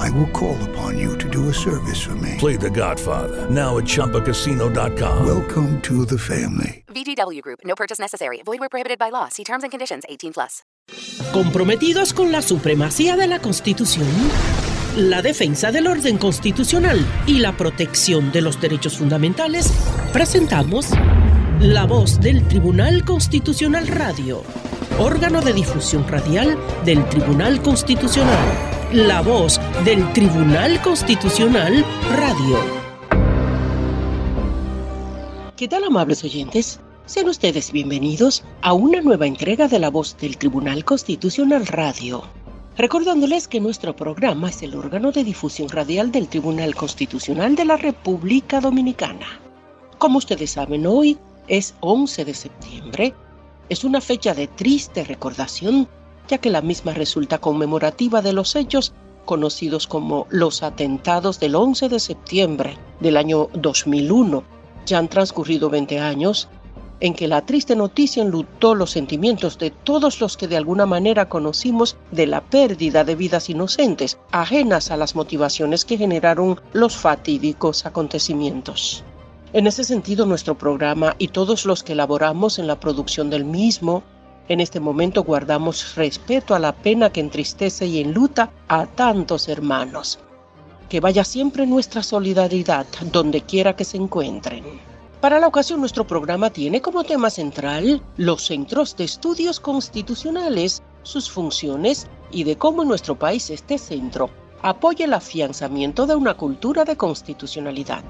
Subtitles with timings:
[0.00, 2.36] I will call upon you to do a service for me.
[2.38, 5.26] Play The Godfather now at ChumbaCasino.com.
[5.26, 6.84] Welcome to the family.
[6.88, 7.60] VGW Group.
[7.66, 8.40] No purchase necessary.
[8.42, 9.28] Void where prohibited by law.
[9.28, 10.04] See terms and conditions.
[10.08, 10.62] 18 plus.
[11.34, 14.08] Comprometidos con la supremacía de la Constitución,
[14.96, 19.70] la defensa del orden constitucional y la protección de los derechos fundamentales,
[20.14, 20.88] presentamos
[21.60, 24.42] La Voz del Tribunal Constitucional Radio,
[24.98, 28.79] órgano de difusión radial del Tribunal Constitucional.
[28.92, 32.58] La Voz del Tribunal Constitucional Radio.
[35.56, 36.80] ¿Qué tal, amables oyentes?
[37.06, 42.24] Sean ustedes bienvenidos a una nueva entrega de La Voz del Tribunal Constitucional Radio.
[42.76, 47.76] Recordándoles que nuestro programa es el órgano de difusión radial del Tribunal Constitucional de la
[47.76, 49.40] República Dominicana.
[49.98, 53.14] Como ustedes saben, hoy es 11 de septiembre.
[53.68, 55.86] Es una fecha de triste recordación,
[56.30, 58.92] ya que la misma resulta conmemorativa de los hechos
[59.24, 64.44] conocidos como los atentados del 11 de septiembre del año 2001.
[64.86, 66.48] Ya han transcurrido 20 años
[67.00, 71.28] en que la triste noticia enlutó los sentimientos de todos los que de alguna manera
[71.28, 77.86] conocimos de la pérdida de vidas inocentes, ajenas a las motivaciones que generaron los fatídicos
[77.86, 79.02] acontecimientos.
[79.52, 84.04] En ese sentido, nuestro programa y todos los que elaboramos en la producción del mismo,
[84.50, 90.18] en este momento guardamos respeto a la pena que entristece y enluta a tantos hermanos.
[90.88, 94.64] Que vaya siempre nuestra solidaridad donde quiera que se encuentren.
[95.20, 101.30] Para la ocasión, nuestro programa tiene como tema central los centros de estudios constitucionales, sus
[101.30, 104.30] funciones y de cómo en nuestro país este centro
[104.62, 108.02] apoya el afianzamiento de una cultura de constitucionalidad.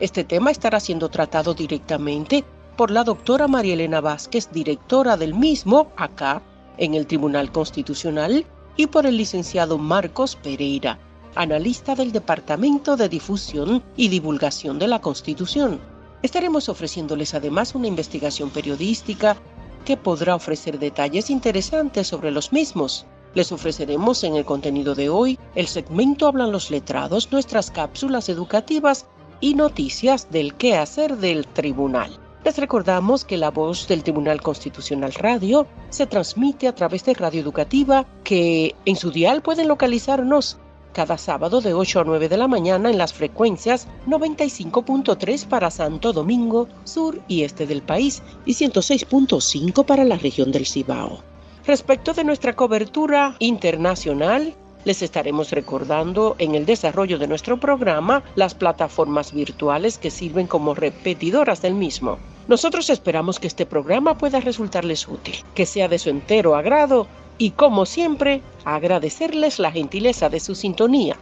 [0.00, 2.44] Este tema estará siendo tratado directamente
[2.78, 6.40] por la doctora María Elena Vázquez, directora del mismo acá
[6.76, 8.46] en el Tribunal Constitucional,
[8.76, 10.96] y por el licenciado Marcos Pereira,
[11.34, 15.80] analista del Departamento de Difusión y Divulgación de la Constitución.
[16.22, 19.36] Estaremos ofreciéndoles además una investigación periodística
[19.84, 23.06] que podrá ofrecer detalles interesantes sobre los mismos.
[23.34, 29.04] Les ofreceremos en el contenido de hoy el segmento Hablan los letrados, nuestras cápsulas educativas
[29.40, 32.20] y noticias del quehacer del tribunal.
[32.48, 37.42] Les recordamos que la voz del Tribunal Constitucional Radio se transmite a través de Radio
[37.42, 40.56] Educativa, que en su dial pueden localizarnos
[40.94, 46.14] cada sábado de 8 a 9 de la mañana en las frecuencias 95.3 para Santo
[46.14, 51.22] Domingo, sur y este del país y 106.5 para la región del Cibao.
[51.66, 54.54] Respecto de nuestra cobertura internacional,
[54.86, 60.74] les estaremos recordando en el desarrollo de nuestro programa las plataformas virtuales que sirven como
[60.74, 62.16] repetidoras del mismo.
[62.48, 67.50] Nosotros esperamos que este programa pueda resultarles útil, que sea de su entero agrado y
[67.50, 71.18] como siempre, agradecerles la gentileza de su sintonía.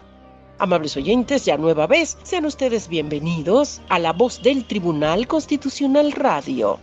[0.60, 6.78] Amables oyentes, ya nueva vez, sean ustedes bienvenidos a la voz del Tribunal Constitucional Radio.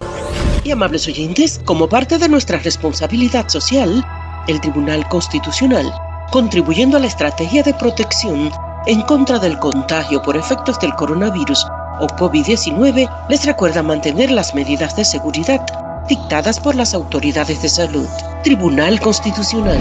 [0.66, 4.06] Y amables oyentes, como parte de nuestra responsabilidad social,
[4.50, 5.92] el Tribunal Constitucional,
[6.32, 8.52] contribuyendo a la estrategia de protección
[8.88, 11.66] en contra del contagio por efectos del coronavirus
[12.04, 15.66] o COVID-19, les recuerda mantener las medidas de seguridad
[16.10, 18.08] dictadas por las autoridades de salud.
[18.44, 19.80] Tribunal Constitucional.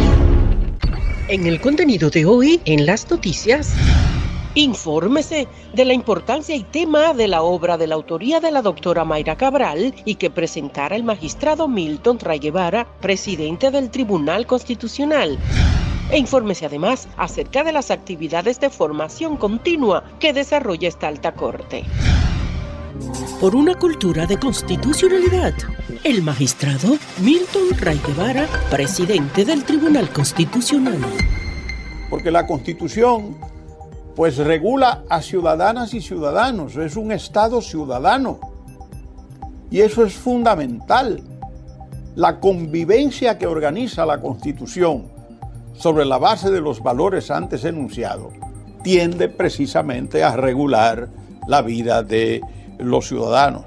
[1.27, 3.75] En el contenido de hoy, en las noticias,
[4.55, 9.05] infórmese de la importancia y tema de la obra de la autoría de la doctora
[9.05, 15.39] Mayra Cabral y que presentara el magistrado Milton Ray Guevara, presidente del Tribunal Constitucional.
[16.13, 21.85] E infórmese además acerca de las actividades de formación continua que desarrolla esta alta corte
[23.43, 25.53] por una cultura de constitucionalidad.
[26.05, 31.01] El magistrado Milton Ray Guevara, presidente del Tribunal Constitucional.
[32.09, 33.37] Porque la constitución
[34.15, 38.39] pues regula a ciudadanas y ciudadanos, es un Estado ciudadano.
[39.73, 41.21] Y eso es fundamental.
[42.15, 45.12] La convivencia que organiza la constitución
[45.75, 48.33] sobre la base de los valores antes enunciados
[48.83, 51.09] tiende precisamente a regular
[51.47, 52.41] la vida de
[52.79, 53.65] los ciudadanos.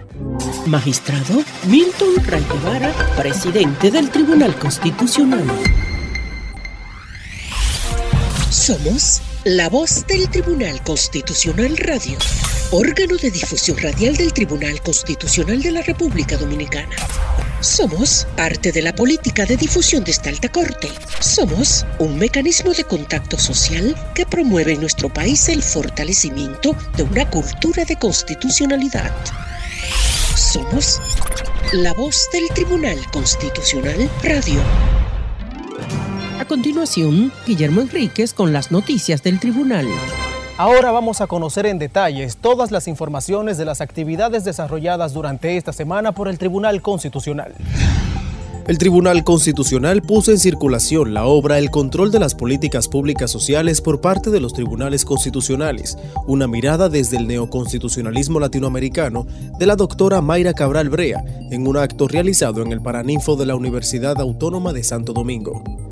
[0.65, 5.45] Magistrado Milton Guevara, presidente del Tribunal Constitucional.
[8.49, 12.17] Somos la voz del Tribunal Constitucional Radio.
[12.71, 16.95] Órgano de difusión radial del Tribunal Constitucional de la República Dominicana.
[17.62, 20.89] Somos parte de la política de difusión de esta alta corte.
[21.19, 27.29] Somos un mecanismo de contacto social que promueve en nuestro país el fortalecimiento de una
[27.29, 29.12] cultura de constitucionalidad.
[30.35, 31.01] Somos
[31.73, 34.59] la voz del Tribunal Constitucional Radio.
[36.39, 39.88] A continuación, Guillermo Enríquez con las noticias del tribunal.
[40.57, 45.73] Ahora vamos a conocer en detalles todas las informaciones de las actividades desarrolladas durante esta
[45.73, 47.53] semana por el Tribunal Constitucional.
[48.65, 53.81] El Tribunal Constitucional puso en circulación la obra El control de las políticas públicas sociales
[53.81, 59.27] por parte de los tribunales constitucionales, una mirada desde el neoconstitucionalismo latinoamericano
[59.59, 63.57] de la doctora Mayra Cabral Brea, en un acto realizado en el Paraninfo de la
[63.57, 65.84] Universidad Autónoma de Santo Domingo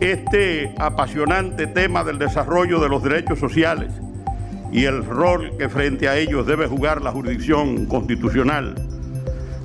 [0.00, 3.92] este apasionante tema del desarrollo de los derechos sociales
[4.72, 8.74] y el rol que frente a ellos debe jugar la jurisdicción constitucional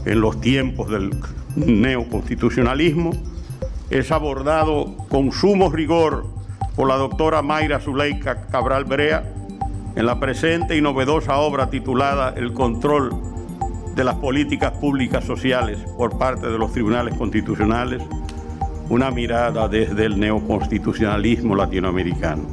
[0.06, 1.12] en los tiempos del
[1.56, 3.12] neoconstitucionalismo
[3.89, 6.25] es abordado con sumo rigor
[6.75, 9.24] por la doctora Mayra Zuleika Cabral Brea
[9.95, 13.12] en la presente y novedosa obra titulada El control
[13.95, 18.01] de las políticas públicas sociales por parte de los tribunales constitucionales
[18.92, 22.44] una mirada desde el neoconstitucionalismo latinoamericano.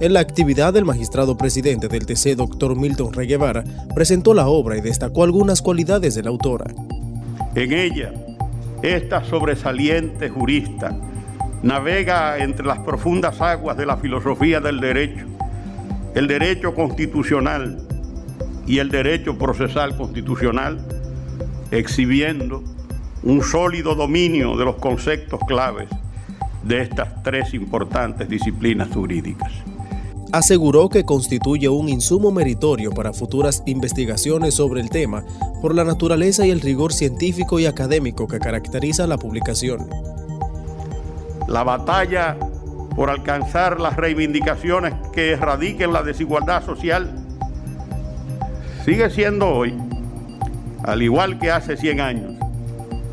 [0.00, 3.62] En la actividad, el magistrado presidente del TC, doctor Milton Rey Guevara,
[3.94, 6.74] presentó la obra y destacó algunas cualidades de la autora.
[7.54, 8.12] En ella,
[8.82, 10.90] esta sobresaliente jurista
[11.62, 15.24] navega entre las profundas aguas de la filosofía del derecho,
[16.16, 17.78] el derecho constitucional
[18.66, 20.80] y el derecho procesal constitucional,
[21.70, 22.64] exhibiendo
[23.22, 25.88] un sólido dominio de los conceptos claves
[26.62, 29.52] de estas tres importantes disciplinas jurídicas.
[30.32, 35.24] Aseguró que constituye un insumo meritorio para futuras investigaciones sobre el tema
[35.60, 39.88] por la naturaleza y el rigor científico y académico que caracteriza la publicación.
[41.48, 42.36] La batalla
[42.94, 47.10] por alcanzar las reivindicaciones que erradiquen la desigualdad social
[48.84, 49.74] sigue siendo hoy,
[50.84, 52.39] al igual que hace 100 años,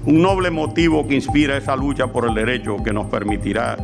[0.07, 3.75] un noble motivo que inspira esa lucha por el derecho que nos permitirá,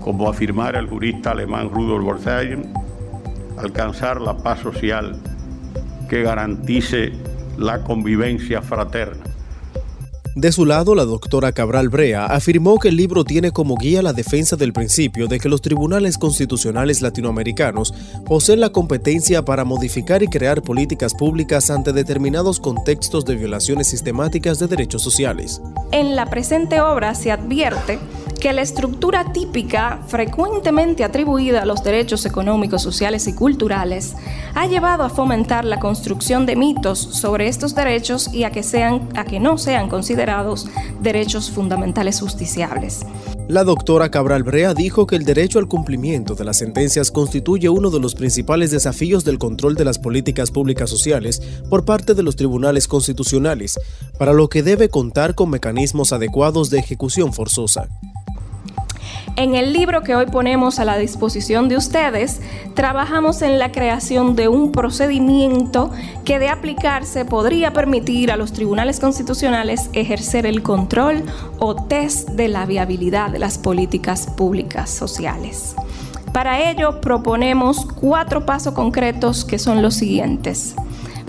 [0.00, 2.72] como afirmara el jurista alemán Rudolf Boltzmann,
[3.56, 5.16] alcanzar la paz social
[6.08, 7.12] que garantice
[7.56, 9.33] la convivencia fraterna.
[10.34, 14.12] De su lado, la doctora Cabral Brea afirmó que el libro tiene como guía la
[14.12, 17.94] defensa del principio de que los tribunales constitucionales latinoamericanos
[18.26, 24.58] poseen la competencia para modificar y crear políticas públicas ante determinados contextos de violaciones sistemáticas
[24.58, 25.62] de derechos sociales.
[25.92, 28.00] En la presente obra se advierte
[28.44, 34.16] que la estructura típica, frecuentemente atribuida a los derechos económicos, sociales y culturales,
[34.54, 39.08] ha llevado a fomentar la construcción de mitos sobre estos derechos y a que, sean,
[39.16, 40.68] a que no sean considerados
[41.00, 43.06] derechos fundamentales justiciables.
[43.48, 47.88] La doctora Cabral Brea dijo que el derecho al cumplimiento de las sentencias constituye uno
[47.88, 51.40] de los principales desafíos del control de las políticas públicas sociales
[51.70, 53.80] por parte de los tribunales constitucionales,
[54.18, 57.88] para lo que debe contar con mecanismos adecuados de ejecución forzosa.
[59.36, 62.40] En el libro que hoy ponemos a la disposición de ustedes,
[62.74, 65.90] trabajamos en la creación de un procedimiento
[66.24, 71.24] que de aplicarse podría permitir a los tribunales constitucionales ejercer el control
[71.58, 75.74] o test de la viabilidad de las políticas públicas sociales.
[76.32, 80.76] Para ello proponemos cuatro pasos concretos que son los siguientes.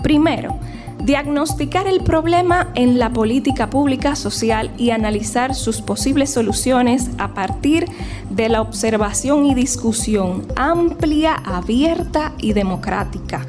[0.00, 0.56] Primero,
[1.02, 7.86] diagnosticar el problema en la política pública social y analizar sus posibles soluciones a partir
[8.30, 13.46] de la observación y discusión amplia, abierta y democrática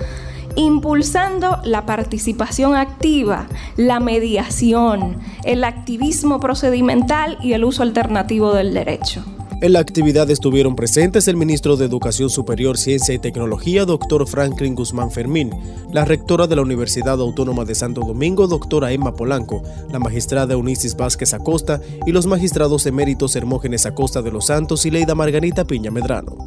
[0.57, 9.23] impulsando la participación activa, la mediación, el activismo procedimental y el uso alternativo del derecho.
[9.59, 14.75] En la actividad estuvieron presentes el ministro de Educación Superior, Ciencia y Tecnología, doctor Franklin
[14.75, 15.49] Guzmán Fermín,
[15.91, 20.95] la rectora de la Universidad Autónoma de Santo Domingo, doctora Emma Polanco, la magistrada Eunicis
[20.95, 25.89] Vázquez Acosta y los magistrados eméritos Hermógenes Acosta de los Santos y Leida Margarita Piña
[25.89, 26.37] Medrano.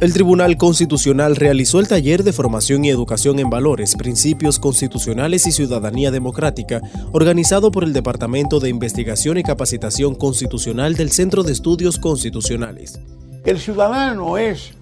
[0.00, 5.52] El Tribunal Constitucional realizó el taller de formación y educación en valores, principios constitucionales y
[5.52, 6.80] ciudadanía democrática,
[7.12, 12.98] organizado por el Departamento de Investigación y Capacitación Constitucional del Centro de Estudios Constitucionales.
[13.44, 14.72] El ciudadano es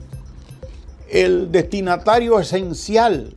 [1.11, 3.35] el destinatario esencial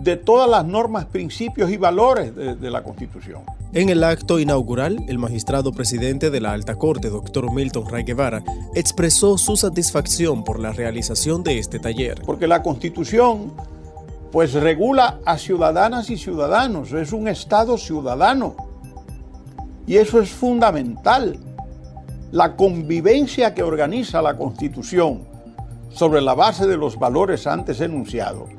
[0.00, 3.42] de todas las normas, principios y valores de, la Constitución.
[3.74, 8.44] En el acto inaugural, el magistrado presidente de la Alta Corte, doctor Milton Ray Guevara,
[8.74, 12.20] expresó su satisfacción por la realización de este taller.
[12.26, 13.54] Porque la Constitución
[14.30, 18.56] pues regula a ciudadanas y ciudadanos, es un Estado ciudadano.
[19.86, 21.38] Y eso es fundamental.
[22.30, 25.22] La convivencia que organiza la Constitución
[25.88, 28.50] sobre la base de los valores antes enunciados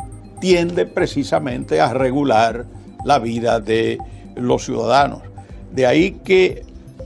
[0.42, 2.66] tiende precisamente a regular
[3.06, 4.00] la vida de
[4.36, 5.22] los ciudadanos.
[5.72, 6.66] De ahí que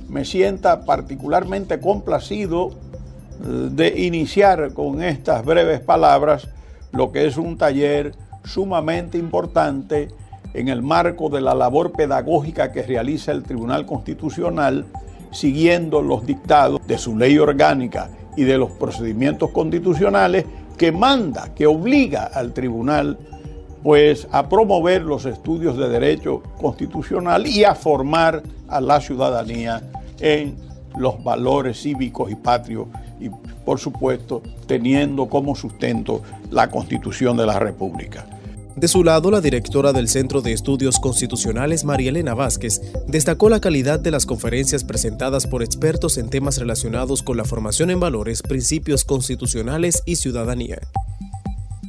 [0.10, 6.48] me sienta particularmente complacido eh, de iniciar con estas breves palabras
[6.91, 10.10] lo que es un taller sumamente importante
[10.53, 14.86] en el marco de la labor pedagógica que realiza el Tribunal Constitucional,
[15.31, 20.46] siguiendo los dictados de su ley orgánica y de los procedimientos constitucionales
[20.77, 23.17] que manda, que obliga al tribunal
[23.84, 29.81] pues a promover los estudios de derecho constitucional y a formar a la ciudadanía
[30.19, 30.55] en
[30.98, 32.88] los valores cívicos y patrios
[33.19, 33.29] y
[33.65, 38.25] por supuesto teniendo como sustento la Constitución de la República.
[38.77, 43.60] De su lado, la directora del Centro de Estudios Constitucionales, María Elena Vázquez, destacó la
[43.60, 48.43] calidad de las conferencias presentadas por expertos en temas relacionados con la formación en valores,
[48.43, 50.79] principios constitucionales y ciudadanía.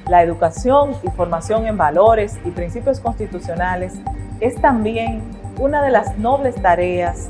[0.08, 3.92] La educación y formación en valores y principios constitucionales
[4.40, 5.22] es también
[5.58, 7.28] una de las nobles tareas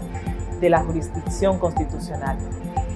[0.61, 2.37] de la jurisdicción constitucional.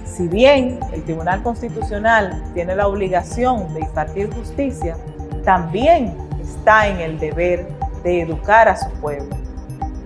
[0.05, 4.95] Si bien el Tribunal Constitucional tiene la obligación de impartir justicia,
[5.43, 7.67] también está en el deber
[8.03, 9.35] de educar a su pueblo.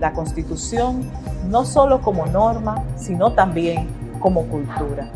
[0.00, 1.08] La Constitución
[1.46, 3.86] no solo como norma, sino también
[4.18, 5.08] como cultura.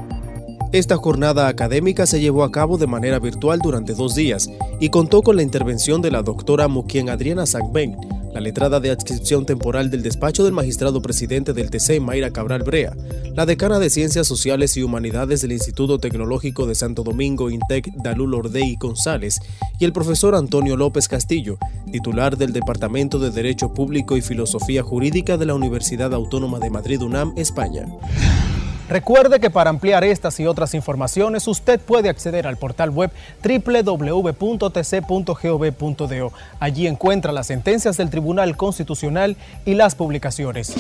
[0.73, 4.49] Esta jornada académica se llevó a cabo de manera virtual durante dos días
[4.81, 7.95] y contó con la intervención de la doctora Muquien Adriana Sangbén,
[8.33, 12.97] la letrada de adscripción temporal del despacho del magistrado presidente del TC, Mayra Cabral Brea,
[13.35, 18.33] la decana de Ciencias Sociales y Humanidades del Instituto Tecnológico de Santo Domingo, INTEC, Dalul
[18.33, 19.41] Ordey González,
[19.79, 21.59] y el profesor Antonio López Castillo,
[21.93, 27.03] titular del Departamento de Derecho Público y Filosofía Jurídica de la Universidad Autónoma de Madrid,
[27.03, 27.85] UNAM, España.
[28.89, 33.11] Recuerde que para ampliar estas y otras informaciones usted puede acceder al portal web
[33.43, 34.73] www.tc.gov.do.
[36.61, 40.75] Allí encuentra las sentencias del Tribunal Constitucional y las publicaciones.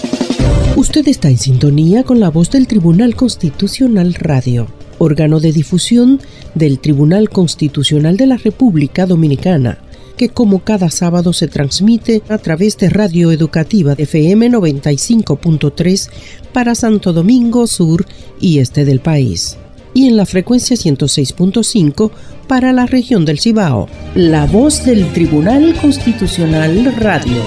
[0.76, 4.66] Usted está en sintonía con la voz del Tribunal Constitucional Radio,
[4.99, 6.21] órgano de difusión
[6.54, 9.78] del Tribunal Constitucional de la República Dominicana
[10.23, 16.11] que como cada sábado se transmite a través de Radio Educativa FM 95.3
[16.52, 18.07] para Santo Domingo Sur
[18.38, 19.59] y este del país.
[19.95, 22.12] Y en la frecuencia 106.5
[22.47, 23.88] para la región del Cibao.
[24.14, 27.43] La voz del Tribunal Constitucional Radio.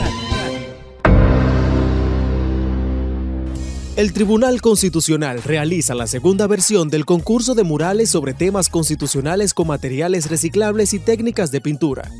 [3.95, 9.67] El Tribunal Constitucional realiza la segunda versión del concurso de murales sobre temas constitucionales con
[9.67, 12.11] materiales reciclables y técnicas de pintura.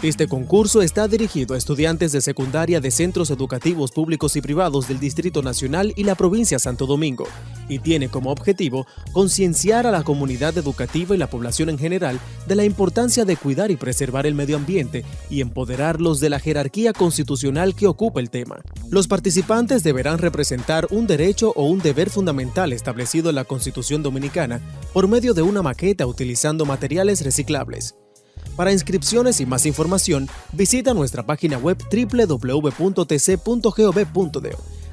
[0.00, 5.00] Este concurso está dirigido a estudiantes de secundaria de centros educativos públicos y privados del
[5.00, 7.26] Distrito Nacional y la provincia Santo Domingo
[7.68, 12.54] y tiene como objetivo concienciar a la comunidad educativa y la población en general de
[12.54, 17.74] la importancia de cuidar y preservar el medio ambiente y empoderarlos de la jerarquía constitucional
[17.74, 18.62] que ocupa el tema.
[18.90, 24.60] Los participantes deberán representar un derecho o un deber fundamental establecido en la Constitución Dominicana
[24.92, 27.96] por medio de una maqueta utilizando materiales reciclables.
[28.58, 32.88] Para inscripciones y más información, visita nuestra página web www.tc.gov.do.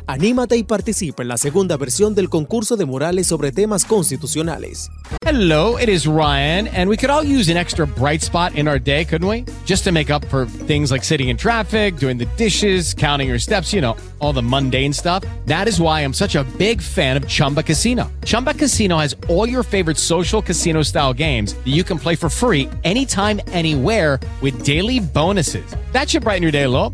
[0.08, 4.92] Anímate y participa en la segunda versión del concurso de murales sobre temas constitucionales.
[5.26, 8.78] Hello, it is Ryan, and we could all use an extra bright spot in our
[8.78, 9.46] day, couldn't we?
[9.66, 13.40] Just to make up for things like sitting in traffic, doing the dishes, counting your
[13.40, 15.24] steps, you know, all the mundane stuff.
[15.48, 18.12] That is why I'm such a big fan of Chumba Casino.
[18.26, 22.30] Chumba Casino has all your favorite social casino style games that you can play for
[22.30, 25.66] free anytime, anywhere with daily bonuses.
[25.94, 26.94] That should brighten your day a little.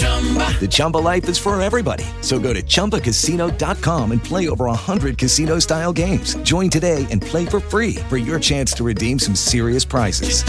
[0.00, 2.04] The Chumba life is for everybody.
[2.20, 6.34] So go to ChumbaCasino.com and play over 100 casino style games.
[6.42, 10.44] Join today and play for free for your chance to redeem some serious prizes.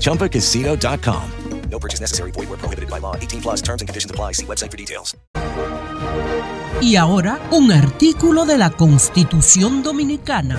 [0.00, 1.30] ChumbaCasino.com.
[1.70, 2.30] No purchase necessary.
[2.30, 3.16] Void where prohibited by law.
[3.16, 4.32] 18 plus terms and conditions apply.
[4.32, 5.14] See website for details.
[6.80, 10.58] Y ahora, un artículo de la Constitución Dominicana.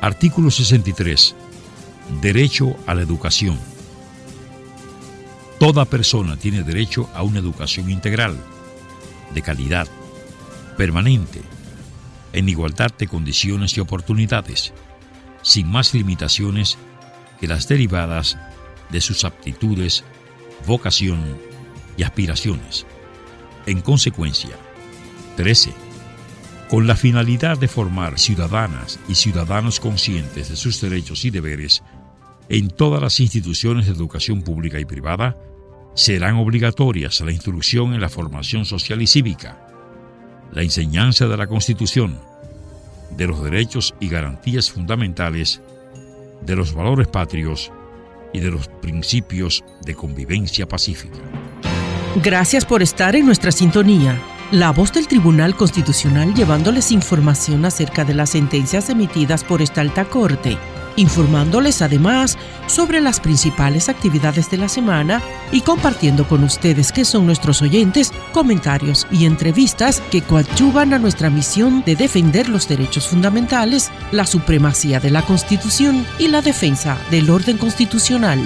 [0.00, 1.34] Artículo 63.
[2.20, 3.71] Derecho a la educación.
[5.62, 8.36] Toda persona tiene derecho a una educación integral,
[9.32, 9.86] de calidad,
[10.76, 11.40] permanente,
[12.32, 14.72] en igualdad de condiciones y oportunidades,
[15.42, 16.78] sin más limitaciones
[17.38, 18.36] que las derivadas
[18.90, 20.02] de sus aptitudes,
[20.66, 21.38] vocación
[21.96, 22.84] y aspiraciones.
[23.64, 24.56] En consecuencia,
[25.36, 25.72] 13.
[26.68, 31.84] Con la finalidad de formar ciudadanas y ciudadanos conscientes de sus derechos y deberes,
[32.48, 35.36] en todas las instituciones de educación pública y privada,
[35.94, 39.58] serán obligatorias la instrucción en la formación social y cívica,
[40.52, 42.18] la enseñanza de la Constitución,
[43.16, 45.60] de los derechos y garantías fundamentales,
[46.44, 47.70] de los valores patrios
[48.32, 51.18] y de los principios de convivencia pacífica.
[52.22, 54.20] Gracias por estar en nuestra sintonía.
[54.50, 60.04] La voz del Tribunal Constitucional llevándoles información acerca de las sentencias emitidas por esta alta
[60.04, 60.58] corte
[60.96, 67.26] informándoles además sobre las principales actividades de la semana y compartiendo con ustedes, que son
[67.26, 73.90] nuestros oyentes, comentarios y entrevistas que coadyuvan a nuestra misión de defender los derechos fundamentales,
[74.10, 78.40] la supremacía de la Constitución y la defensa del orden constitucional.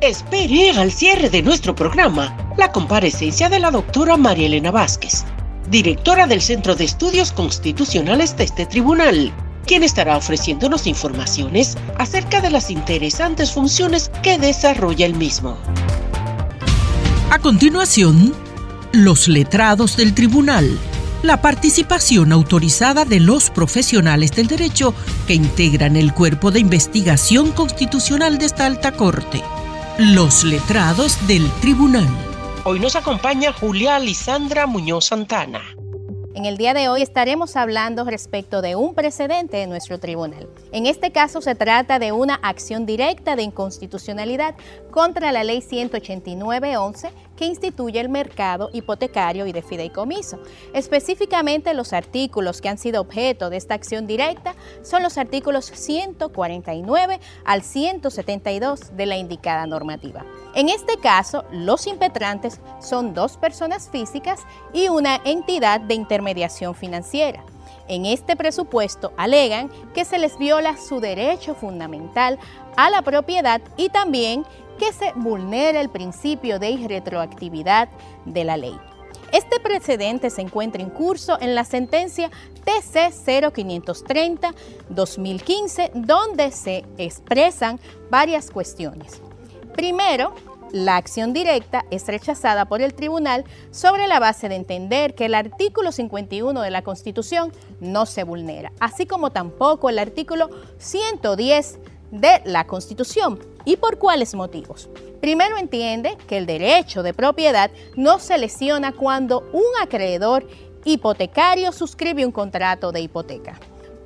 [0.00, 5.24] Espere al cierre de nuestro programa la comparecencia de la doctora María Elena Vázquez,
[5.70, 9.32] directora del Centro de Estudios Constitucionales de este tribunal
[9.68, 15.58] quien estará ofreciéndonos informaciones acerca de las interesantes funciones que desarrolla el mismo.
[17.30, 18.34] A continuación,
[18.92, 20.66] los letrados del tribunal.
[21.22, 24.94] La participación autorizada de los profesionales del derecho
[25.26, 29.42] que integran el cuerpo de investigación constitucional de esta alta corte.
[29.98, 32.08] Los letrados del tribunal.
[32.64, 35.60] Hoy nos acompaña Julia Lisandra Muñoz Santana.
[36.34, 40.46] En el día de hoy estaremos hablando respecto de un precedente en nuestro tribunal.
[40.72, 44.54] En este caso se trata de una acción directa de inconstitucionalidad
[44.98, 50.40] contra la ley 189.11 que instituye el mercado hipotecario y de fideicomiso.
[50.74, 57.20] Específicamente los artículos que han sido objeto de esta acción directa son los artículos 149
[57.44, 60.24] al 172 de la indicada normativa.
[60.56, 64.40] En este caso, los impetrantes son dos personas físicas
[64.72, 67.44] y una entidad de intermediación financiera.
[67.86, 72.38] En este presupuesto alegan que se les viola su derecho fundamental
[72.76, 74.44] a la propiedad y también
[74.78, 77.88] que se vulnera el principio de irretroactividad
[78.24, 78.78] de la ley.
[79.32, 82.30] Este precedente se encuentra en curso en la sentencia
[82.64, 87.78] TC 0530-2015, donde se expresan
[88.10, 89.20] varias cuestiones.
[89.74, 90.34] Primero,
[90.72, 95.34] la acción directa es rechazada por el tribunal sobre la base de entender que el
[95.34, 101.78] artículo 51 de la Constitución no se vulnera, así como tampoco el artículo 110
[102.10, 103.38] de la Constitución.
[103.64, 104.88] ¿Y por cuáles motivos?
[105.20, 110.46] Primero entiende que el derecho de propiedad no se lesiona cuando un acreedor
[110.84, 113.58] hipotecario suscribe un contrato de hipoteca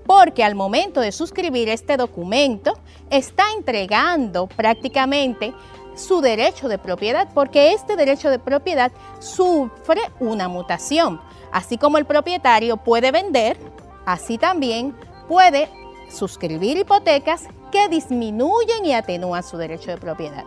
[0.07, 2.79] porque al momento de suscribir este documento
[3.11, 5.55] está entregando prácticamente
[5.95, 11.21] su derecho de propiedad, porque este derecho de propiedad sufre una mutación.
[11.53, 13.59] Así como el propietario puede vender,
[14.07, 14.97] así también
[15.29, 15.69] puede
[16.11, 20.45] suscribir hipotecas que disminuyen y atenúan su derecho de propiedad.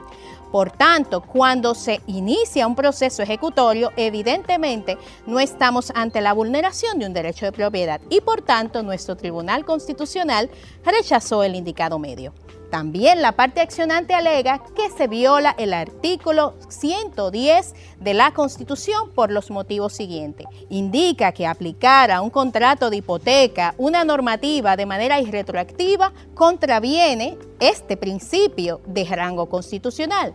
[0.52, 7.08] Por tanto, cuando se inicia un proceso ejecutorio, evidentemente no estamos ante la vulneración de
[7.08, 10.50] un derecho de propiedad y por tanto nuestro Tribunal Constitucional
[10.86, 12.34] rechazó el indicado medio.
[12.76, 19.32] También la parte accionante alega que se viola el artículo 110 de la Constitución por
[19.32, 20.46] los motivos siguientes.
[20.68, 27.96] Indica que aplicar a un contrato de hipoteca una normativa de manera irretroactiva contraviene este
[27.96, 30.34] principio de rango constitucional.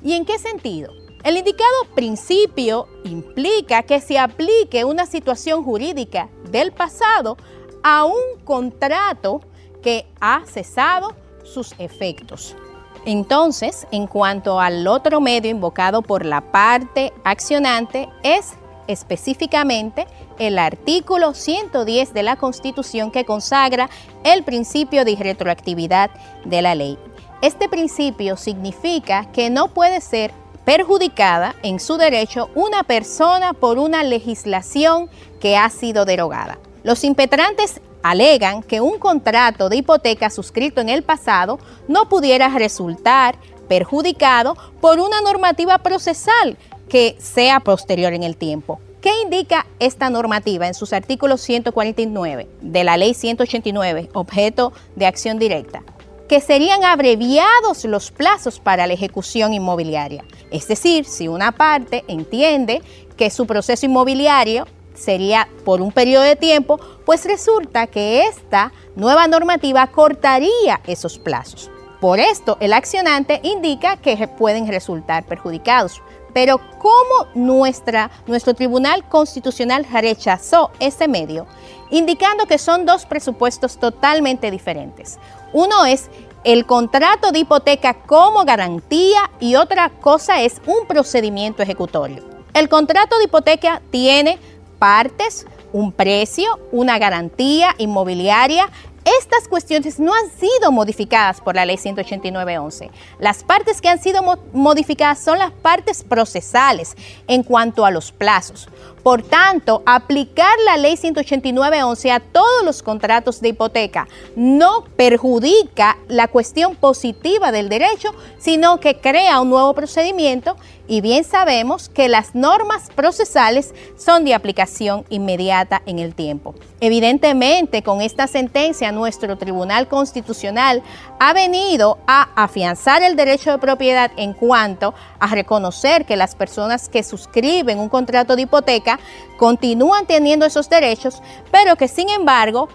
[0.00, 0.92] ¿Y en qué sentido?
[1.24, 7.36] El indicado principio implica que se aplique una situación jurídica del pasado
[7.82, 9.40] a un contrato
[9.82, 11.16] que ha cesado
[11.52, 12.56] sus efectos.
[13.04, 18.52] Entonces, en cuanto al otro medio invocado por la parte accionante, es
[18.86, 20.06] específicamente
[20.38, 23.88] el artículo 110 de la Constitución que consagra
[24.24, 26.10] el principio de retroactividad
[26.44, 26.98] de la ley.
[27.40, 30.32] Este principio significa que no puede ser
[30.64, 35.08] perjudicada en su derecho una persona por una legislación
[35.40, 36.58] que ha sido derogada.
[36.82, 41.58] Los impetrantes alegan que un contrato de hipoteca suscrito en el pasado
[41.88, 43.36] no pudiera resultar
[43.68, 46.56] perjudicado por una normativa procesal
[46.88, 48.80] que sea posterior en el tiempo.
[49.00, 55.38] ¿Qué indica esta normativa en sus artículos 149 de la Ley 189, objeto de acción
[55.38, 55.82] directa?
[56.28, 60.24] Que serían abreviados los plazos para la ejecución inmobiliaria.
[60.50, 62.82] Es decir, si una parte entiende
[63.16, 64.66] que su proceso inmobiliario
[65.00, 71.70] sería por un periodo de tiempo, pues resulta que esta nueva normativa cortaría esos plazos.
[72.00, 76.00] Por esto, el accionante indica que pueden resultar perjudicados.
[76.32, 81.46] Pero ¿cómo nuestra, nuestro Tribunal Constitucional rechazó ese medio?
[81.90, 85.18] Indicando que son dos presupuestos totalmente diferentes.
[85.52, 86.08] Uno es
[86.44, 92.24] el contrato de hipoteca como garantía y otra cosa es un procedimiento ejecutorio.
[92.54, 94.38] El contrato de hipoteca tiene
[94.80, 98.68] partes, un precio, una garantía inmobiliaria
[99.04, 102.90] estas cuestiones no han sido modificadas por la ley 189.11.
[103.18, 108.68] Las partes que han sido modificadas son las partes procesales en cuanto a los plazos.
[109.02, 116.28] Por tanto, aplicar la ley 189.11 a todos los contratos de hipoteca no perjudica la
[116.28, 120.56] cuestión positiva del derecho, sino que crea un nuevo procedimiento
[120.90, 126.56] y bien sabemos que las normas procesales son de aplicación inmediata en el tiempo.
[126.80, 130.82] Evidentemente, con esta sentencia, nuestro Tribunal Constitucional
[131.20, 136.88] ha venido a afianzar el derecho de propiedad en cuanto a reconocer que las personas
[136.88, 138.89] que suscriben un contrato de hipoteca
[139.36, 142.68] continúan teniendo esos derechos, pero que sin embargo,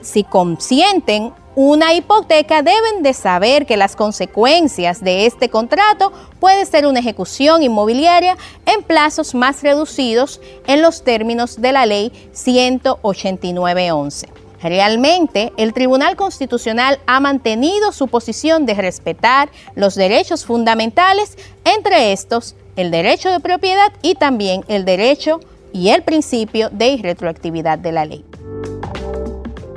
[0.00, 6.86] si consienten una hipoteca deben de saber que las consecuencias de este contrato puede ser
[6.86, 14.28] una ejecución inmobiliaria en plazos más reducidos en los términos de la ley 189.11.
[14.62, 22.54] Realmente, el Tribunal Constitucional ha mantenido su posición de respetar los derechos fundamentales, entre estos
[22.76, 25.40] el derecho de propiedad y también el derecho
[25.72, 28.24] y el principio de irretroactividad de la ley.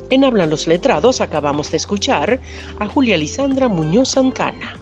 [0.10, 2.40] En Hablan los Letrados acabamos de escuchar
[2.80, 4.78] a Julia Lisandra Muñoz Santana.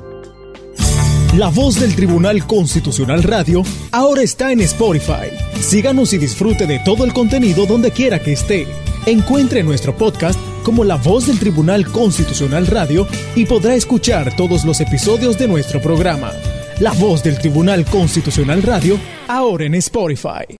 [1.37, 5.31] La voz del Tribunal Constitucional Radio ahora está en Spotify.
[5.59, 8.67] Síganos y disfrute de todo el contenido donde quiera que esté.
[9.07, 14.79] Encuentre nuestro podcast como La Voz del Tribunal Constitucional Radio y podrá escuchar todos los
[14.79, 16.31] episodios de nuestro programa.
[16.79, 20.55] La Voz del Tribunal Constitucional Radio ahora en Spotify.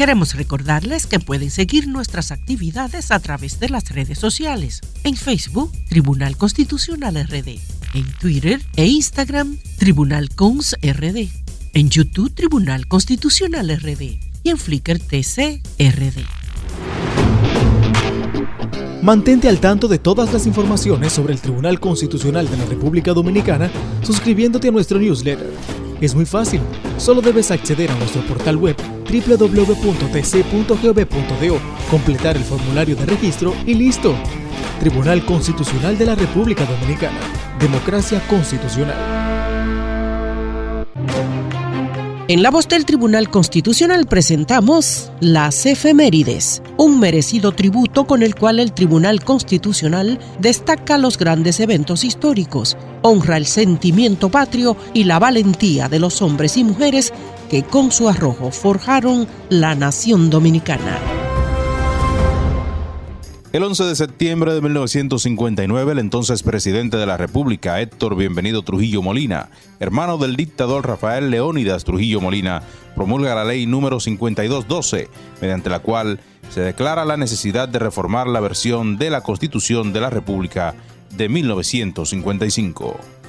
[0.00, 4.80] Queremos recordarles que pueden seguir nuestras actividades a través de las redes sociales.
[5.04, 7.58] En Facebook, Tribunal Constitucional RD.
[7.92, 11.28] En Twitter e Instagram, Tribunal Cons RD.
[11.74, 14.18] En YouTube, Tribunal Constitucional RD.
[14.42, 16.24] Y en Flickr TC RD.
[19.02, 23.70] Mantente al tanto de todas las informaciones sobre el Tribunal Constitucional de la República Dominicana
[24.02, 25.89] suscribiéndote a nuestro newsletter.
[26.00, 26.60] Es muy fácil,
[26.96, 28.74] solo debes acceder a nuestro portal web
[29.10, 29.98] www.tc.gov.do,
[31.90, 34.14] completar el formulario de registro y listo.
[34.78, 37.18] Tribunal Constitucional de la República Dominicana.
[37.58, 39.29] Democracia Constitucional.
[42.30, 48.60] En la voz del Tribunal Constitucional presentamos las efemérides, un merecido tributo con el cual
[48.60, 55.88] el Tribunal Constitucional destaca los grandes eventos históricos, honra el sentimiento patrio y la valentía
[55.88, 57.12] de los hombres y mujeres
[57.50, 61.29] que con su arrojo forjaron la nación dominicana.
[63.52, 69.02] El 11 de septiembre de 1959, el entonces presidente de la República, Héctor Bienvenido Trujillo
[69.02, 69.48] Molina,
[69.80, 72.62] hermano del dictador Rafael Leónidas Trujillo Molina,
[72.94, 75.08] promulga la ley número 5212,
[75.40, 80.00] mediante la cual se declara la necesidad de reformar la versión de la Constitución de
[80.00, 80.76] la República
[81.16, 83.19] de 1955.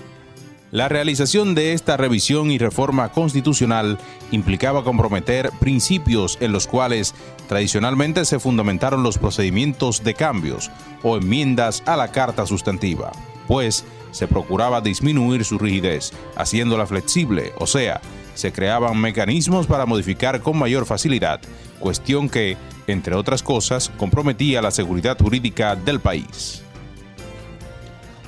[0.71, 3.97] La realización de esta revisión y reforma constitucional
[4.31, 7.13] implicaba comprometer principios en los cuales
[7.49, 10.71] tradicionalmente se fundamentaron los procedimientos de cambios
[11.03, 13.11] o enmiendas a la Carta Sustantiva,
[13.49, 17.99] pues se procuraba disminuir su rigidez, haciéndola flexible, o sea,
[18.33, 21.41] se creaban mecanismos para modificar con mayor facilidad,
[21.79, 22.55] cuestión que,
[22.87, 26.63] entre otras cosas, comprometía la seguridad jurídica del país.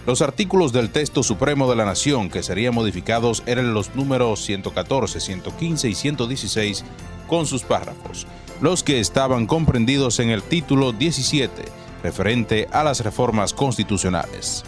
[0.05, 5.21] Los artículos del texto supremo de la Nación que serían modificados eran los números 114,
[5.21, 6.83] 115 y 116
[7.27, 8.27] con sus párrafos,
[8.59, 11.63] los que estaban comprendidos en el título 17,
[12.03, 14.65] referente a las reformas constitucionales.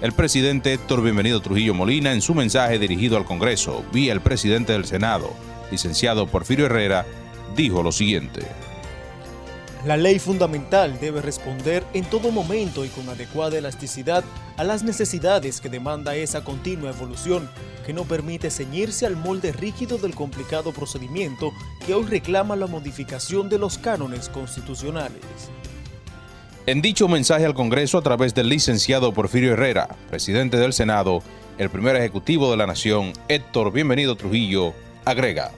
[0.00, 4.72] El presidente Héctor Bienvenido Trujillo Molina, en su mensaje dirigido al Congreso, vía el presidente
[4.72, 5.30] del Senado,
[5.70, 7.04] licenciado Porfirio Herrera,
[7.54, 8.46] dijo lo siguiente.
[9.86, 14.24] La ley fundamental debe responder en todo momento y con adecuada elasticidad
[14.56, 17.50] a las necesidades que demanda esa continua evolución,
[17.84, 21.52] que no permite ceñirse al molde rígido del complicado procedimiento
[21.84, 25.20] que hoy reclama la modificación de los cánones constitucionales.
[26.64, 31.22] En dicho mensaje al Congreso a través del licenciado Porfirio Herrera, presidente del Senado,
[31.58, 34.72] el primer ejecutivo de la Nación, Héctor Bienvenido Trujillo,
[35.04, 35.52] agrega.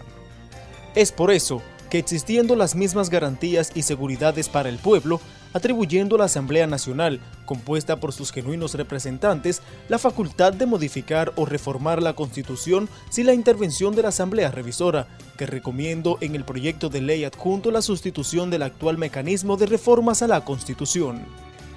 [0.96, 5.20] Es por eso que existiendo las mismas garantías y seguridades para el pueblo,
[5.52, 11.46] atribuyendo a la Asamblea Nacional, compuesta por sus genuinos representantes, la facultad de modificar o
[11.46, 15.06] reformar la Constitución sin la intervención de la Asamblea Revisora,
[15.38, 20.22] que recomiendo en el proyecto de ley adjunto la sustitución del actual mecanismo de reformas
[20.22, 21.24] a la Constitución.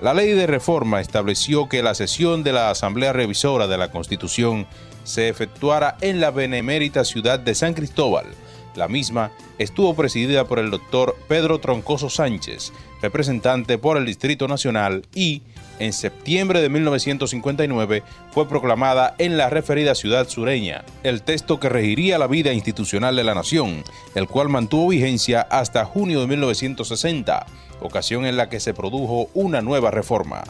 [0.01, 4.65] La ley de reforma estableció que la sesión de la Asamblea Revisora de la Constitución
[5.03, 8.25] se efectuara en la benemérita ciudad de San Cristóbal,
[8.75, 15.05] la misma estuvo presidida por el doctor Pedro Troncoso Sánchez, representante por el Distrito Nacional
[15.13, 15.41] y,
[15.79, 22.17] en septiembre de 1959, fue proclamada en la referida ciudad sureña, el texto que regiría
[22.17, 23.83] la vida institucional de la nación,
[24.15, 27.45] el cual mantuvo vigencia hasta junio de 1960,
[27.81, 30.43] ocasión en la que se produjo una nueva reforma.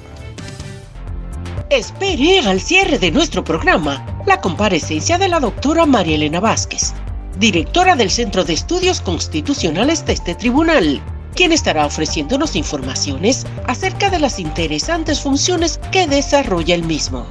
[1.69, 6.95] Espere al cierre de nuestro programa la comparecencia de la doctora María Elena Vázquez,
[7.39, 11.01] directora del Centro de Estudios Constitucionales de este tribunal,
[11.35, 17.25] quien estará ofreciéndonos informaciones acerca de las interesantes funciones que desarrolla el mismo.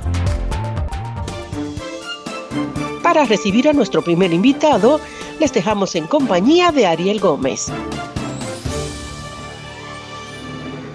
[3.03, 4.99] Para recibir a nuestro primer invitado,
[5.41, 7.67] les dejamos en compañía de Ariel Gómez.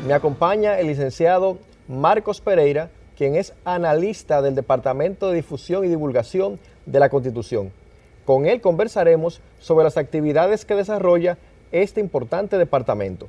[0.07, 6.59] Me acompaña el licenciado Marcos Pereira, quien es analista del Departamento de Difusión y Divulgación
[6.87, 7.82] de la Constitución.
[8.25, 11.37] Con él conversaremos sobre las actividades que desarrolla
[11.71, 13.27] este importante departamento.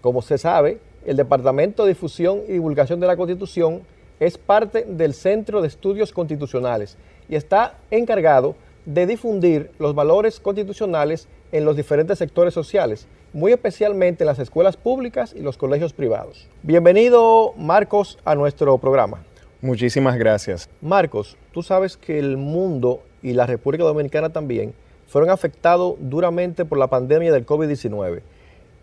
[0.00, 3.82] Como se sabe, el Departamento de Difusión y Divulgación de la Constitución
[4.20, 6.96] es parte del Centro de Estudios Constitucionales
[7.28, 14.24] y está encargado de difundir los valores constitucionales en los diferentes sectores sociales, muy especialmente
[14.24, 16.48] en las escuelas públicas y los colegios privados.
[16.62, 19.24] Bienvenido, Marcos, a nuestro programa.
[19.60, 20.68] Muchísimas gracias.
[20.80, 24.74] Marcos, tú sabes que el mundo y la República Dominicana también
[25.06, 28.22] fueron afectados duramente por la pandemia del COVID-19.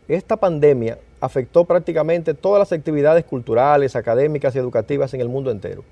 [0.07, 5.83] Esta pandemia afectó prácticamente todas las actividades culturales, académicas y educativas en el mundo entero.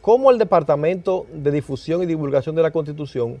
[0.00, 3.40] ¿Cómo el Departamento de Difusión y Divulgación de la Constitución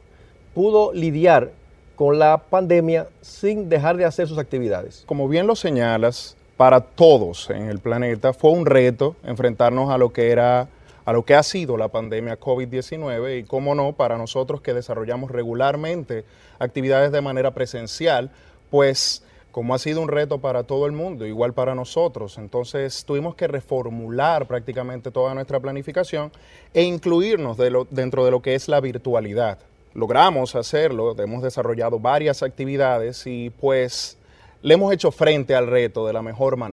[0.54, 1.50] pudo lidiar
[1.94, 5.04] con la pandemia sin dejar de hacer sus actividades?
[5.06, 10.12] Como bien lo señalas, para todos en el planeta fue un reto enfrentarnos a lo
[10.12, 10.68] que era
[11.06, 15.30] a lo que ha sido la pandemia COVID-19 y, cómo no, para nosotros que desarrollamos
[15.30, 16.24] regularmente
[16.58, 18.30] actividades de manera presencial,
[18.70, 22.36] pues como ha sido un reto para todo el mundo, igual para nosotros.
[22.38, 26.32] Entonces tuvimos que reformular prácticamente toda nuestra planificación
[26.74, 29.60] e incluirnos dentro de lo que es la virtualidad.
[29.94, 34.18] Logramos hacerlo, hemos desarrollado varias actividades y pues
[34.60, 36.75] le hemos hecho frente al reto de la mejor manera.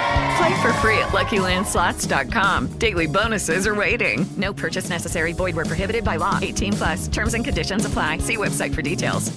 [0.37, 2.67] Play for free at LuckyLandSlots.com.
[2.77, 4.25] Daily bonuses are waiting.
[4.37, 5.33] No purchase necessary.
[5.33, 6.39] Void were prohibited by law.
[6.41, 7.07] 18 plus.
[7.07, 8.19] Terms and conditions apply.
[8.19, 9.31] See website for details.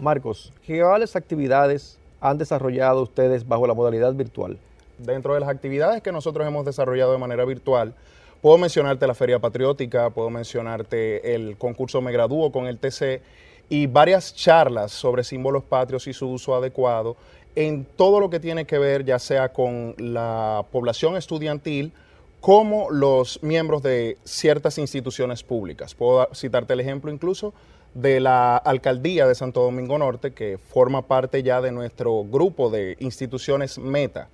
[0.00, 0.82] Marcos, ¿qué
[1.14, 4.58] actividades han desarrollado ustedes bajo la modalidad virtual?
[4.96, 7.94] Dentro de las actividades que nosotros hemos desarrollado de manera virtual,
[8.40, 13.20] puedo mencionarte la Feria Patriótica, puedo mencionarte el concurso Me Gradúo con el TC
[13.68, 17.16] y varias charlas sobre símbolos patrios y su uso adecuado
[17.54, 21.92] en todo lo que tiene que ver ya sea con la población estudiantil
[22.40, 25.94] como los miembros de ciertas instituciones públicas.
[25.94, 27.52] Puedo citarte el ejemplo incluso
[27.94, 32.96] de la Alcaldía de Santo Domingo Norte, que forma parte ya de nuestro grupo de
[33.00, 34.28] instituciones Meta,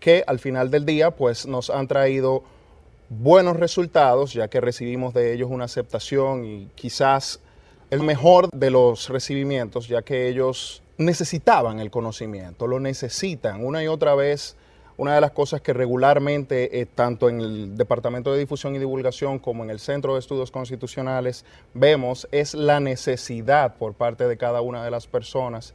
[0.00, 2.42] que al final del día pues nos han traído
[3.08, 7.40] buenos resultados, ya que recibimos de ellos una aceptación y quizás
[7.90, 13.88] el mejor de los recibimientos, ya que ellos necesitaban el conocimiento, lo necesitan una y
[13.88, 14.56] otra vez.
[14.98, 19.38] Una de las cosas que regularmente, eh, tanto en el Departamento de Difusión y Divulgación
[19.38, 24.60] como en el Centro de Estudios Constitucionales, vemos es la necesidad por parte de cada
[24.60, 25.72] una de las personas,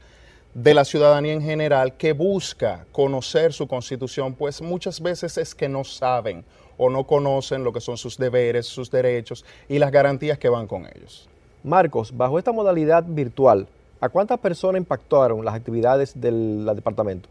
[0.53, 5.67] de la ciudadanía en general, que busca conocer su constitución, pues muchas veces es que
[5.67, 6.45] no saben
[6.77, 10.67] o no conocen lo que son sus deberes, sus derechos y las garantías que van
[10.67, 11.27] con ellos.
[11.63, 13.67] Marcos, bajo esta modalidad virtual,
[13.99, 17.29] ¿a cuántas personas impactaron las actividades del departamento?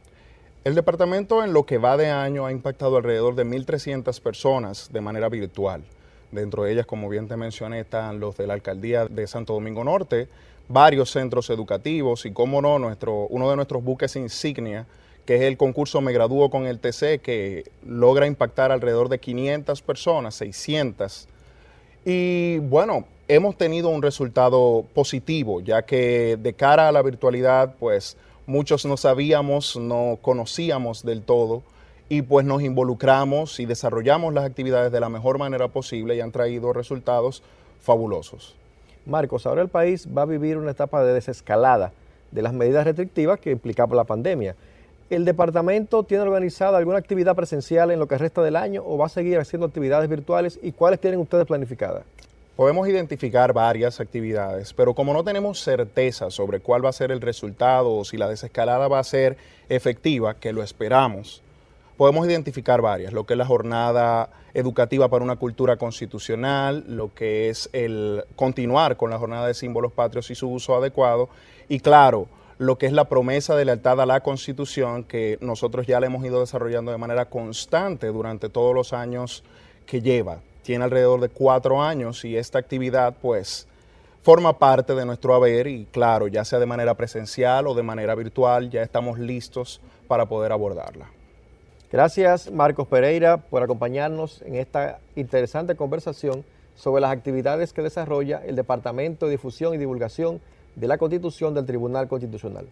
[0.65, 5.01] El departamento en lo que va de año ha impactado alrededor de 1.300 personas de
[5.01, 5.85] manera virtual.
[6.33, 9.85] Dentro de ellas, como bien te mencioné, están los de la alcaldía de Santo Domingo
[9.85, 10.29] Norte,
[10.69, 14.87] varios centros educativos y, como no, nuestro, uno de nuestros buques insignia,
[15.25, 19.83] que es el concurso Me Gradúo con el TC, que logra impactar alrededor de 500
[19.83, 21.29] personas, 600.
[22.09, 28.17] Y bueno, hemos tenido un resultado positivo, ya que de cara a la virtualidad, pues
[28.47, 31.65] muchos no sabíamos, no conocíamos del todo
[32.09, 36.31] y pues nos involucramos y desarrollamos las actividades de la mejor manera posible y han
[36.31, 37.43] traído resultados
[37.83, 38.55] fabulosos.
[39.05, 41.91] Marcos, ahora el país va a vivir una etapa de desescalada
[42.31, 44.55] de las medidas restrictivas que implicaba la pandemia.
[45.09, 49.07] ¿El departamento tiene organizada alguna actividad presencial en lo que resta del año o va
[49.07, 52.03] a seguir haciendo actividades virtuales y cuáles tienen ustedes planificadas?
[52.57, 57.21] Podemos identificar varias actividades, pero como no tenemos certeza sobre cuál va a ser el
[57.21, 59.37] resultado o si la desescalada va a ser
[59.69, 61.41] efectiva, que lo esperamos,
[61.97, 67.49] podemos identificar varias, lo que es la jornada educativa para una cultura constitucional, lo que
[67.49, 71.29] es el continuar con la jornada de símbolos patrios y su uso adecuado,
[71.69, 72.27] y claro,
[72.59, 76.25] lo que es la promesa de lealtad a la Constitución, que nosotros ya la hemos
[76.25, 79.45] ido desarrollando de manera constante durante todos los años
[79.87, 83.69] que lleva tiene alrededor de cuatro años y esta actividad pues
[84.23, 88.17] forma parte de nuestro haber y claro, ya sea de manera presencial o de manera
[88.17, 91.09] virtual, ya estamos listos para poder abordarla.
[91.93, 98.57] Gracias Marcos Pereira por acompañarnos en esta interesante conversación sobre las actividades que desarrolla el
[98.57, 100.41] Departamento de Difusión y Divulgación
[100.77, 102.69] de la Constitución del Tribunal Constitucional.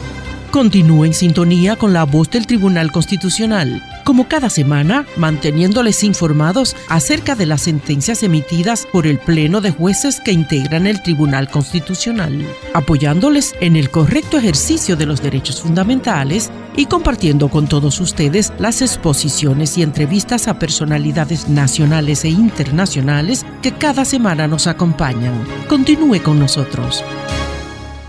[0.55, 7.35] Continúe en sintonía con la voz del Tribunal Constitucional, como cada semana, manteniéndoles informados acerca
[7.35, 13.57] de las sentencias emitidas por el Pleno de Jueces que integran el Tribunal Constitucional, apoyándoles
[13.61, 19.77] en el correcto ejercicio de los derechos fundamentales y compartiendo con todos ustedes las exposiciones
[19.77, 25.45] y entrevistas a personalidades nacionales e internacionales que cada semana nos acompañan.
[25.69, 27.03] Continúe con nosotros.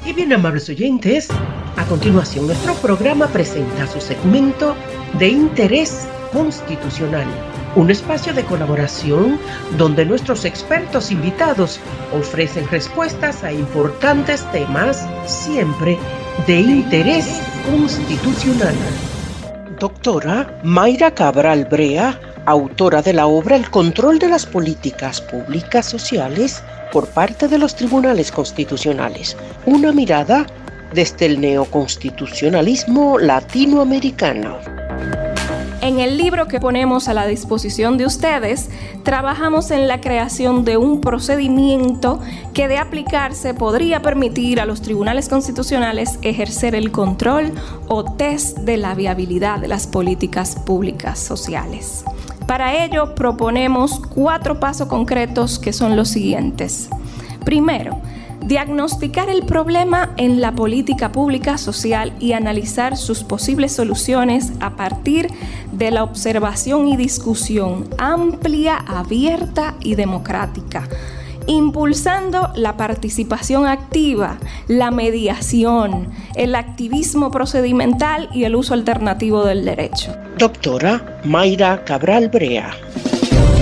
[0.06, 1.30] Y bien, amables oyentes,
[1.78, 4.76] a continuación nuestro programa presenta su segmento
[5.18, 7.26] de interés constitucional,
[7.76, 9.40] un espacio de colaboración
[9.80, 11.80] donde nuestros expertos invitados
[12.14, 15.98] ofrecen respuestas a importantes temas siempre
[16.46, 17.42] de interés
[17.72, 18.76] constitucional.
[19.80, 26.64] Doctora Mayra Cabral Brea, autora de la obra El control de las políticas públicas sociales,
[26.92, 30.46] por parte de los tribunales constitucionales, una mirada
[30.94, 34.58] desde el neoconstitucionalismo latinoamericano.
[35.82, 38.70] En el libro que ponemos a la disposición de ustedes,
[39.04, 42.20] trabajamos en la creación de un procedimiento
[42.56, 47.54] que de aplicarse podría permitir a los tribunales constitucionales ejercer el control
[47.88, 52.04] o test de la viabilidad de las políticas públicas sociales.
[52.48, 56.90] Para ello proponemos cuatro pasos concretos que son los siguientes.
[57.44, 58.00] Primero,
[58.46, 65.30] diagnosticar el problema en la política pública social y analizar sus posibles soluciones a partir
[65.72, 70.88] de la observación y discusión amplia, abierta y democrática
[71.48, 80.14] impulsando la participación activa, la mediación, el activismo procedimental y el uso alternativo del derecho.
[80.38, 82.72] Doctora Mayra Cabral Brea.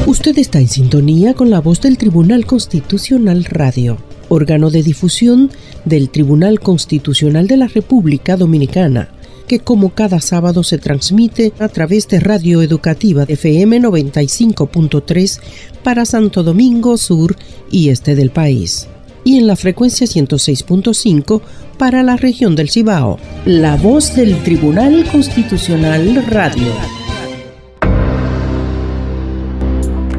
[0.05, 5.49] Usted está en sintonía con la voz del Tribunal Constitucional Radio, órgano de difusión
[5.85, 9.12] del Tribunal Constitucional de la República Dominicana
[9.47, 15.39] que como cada sábado se transmite a través de Radio Educativa FM 95.3
[15.83, 17.35] para Santo Domingo Sur
[17.69, 18.87] y este del país.
[19.25, 21.41] Y en la frecuencia 106.5
[21.77, 23.19] para la región del Cibao.
[23.45, 26.73] La voz del Tribunal Constitucional Radio.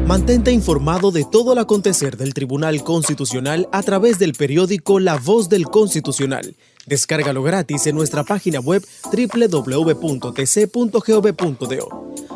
[0.07, 5.49] Mantente informado de todo el acontecer del Tribunal Constitucional a través del periódico La Voz
[5.49, 6.55] del Constitucional
[6.85, 10.05] Descárgalo gratis en nuestra página web www.tc.gov.do.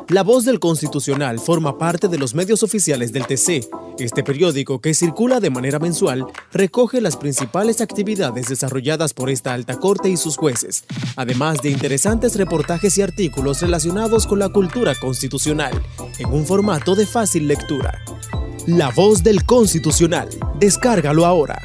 [0.10, 3.70] La voz del Constitucional forma parte de los medios oficiales del TC.
[4.00, 9.78] Este periódico, que circula de manera mensual, recoge las principales actividades desarrolladas por esta alta
[9.78, 10.84] corte y sus jueces,
[11.16, 15.80] además de interesantes reportajes y artículos relacionados con la cultura constitucional,
[16.18, 18.02] en un formato de fácil lectura.
[18.66, 20.30] La voz del Constitucional.
[20.60, 21.62] Descárgalo ahora.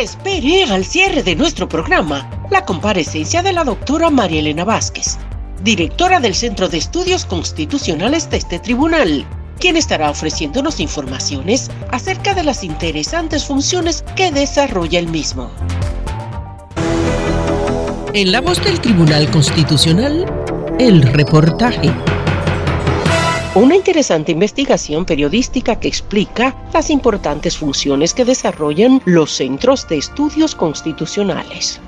[0.00, 5.18] Espere al cierre de nuestro programa la comparecencia de la doctora María Elena Vázquez,
[5.62, 9.26] directora del Centro de Estudios Constitucionales de este tribunal,
[9.58, 15.50] quien estará ofreciéndonos informaciones acerca de las interesantes funciones que desarrolla el mismo.
[18.14, 20.24] En la voz del Tribunal Constitucional,
[20.78, 21.92] el reportaje.
[23.56, 30.54] Una interesante investigación periodística que explica las importantes funciones que desarrollan los centros de estudios
[30.54, 31.80] constitucionales.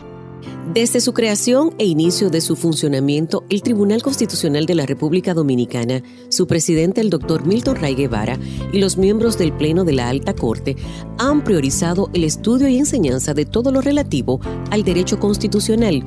[0.75, 6.03] Desde su creación e inicio de su funcionamiento, el Tribunal Constitucional de la República Dominicana,
[6.31, 8.39] su presidente el doctor Milton Ray Guevara
[8.73, 10.75] y los miembros del Pleno de la Alta Corte
[11.19, 14.41] han priorizado el estudio y enseñanza de todo lo relativo
[14.71, 16.03] al derecho constitucional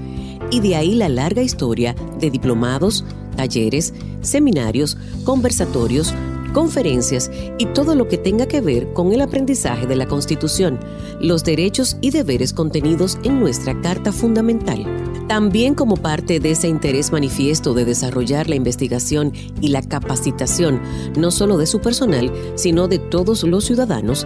[0.52, 3.06] y de ahí la larga historia de diplomados,
[3.36, 6.14] talleres, seminarios, conversatorios,
[6.56, 10.80] conferencias y todo lo que tenga que ver con el aprendizaje de la Constitución,
[11.20, 14.86] los derechos y deberes contenidos en nuestra Carta Fundamental.
[15.28, 20.82] También como parte de ese interés manifiesto de desarrollar la investigación y la capacitación,
[21.18, 24.26] no solo de su personal, sino de todos los ciudadanos,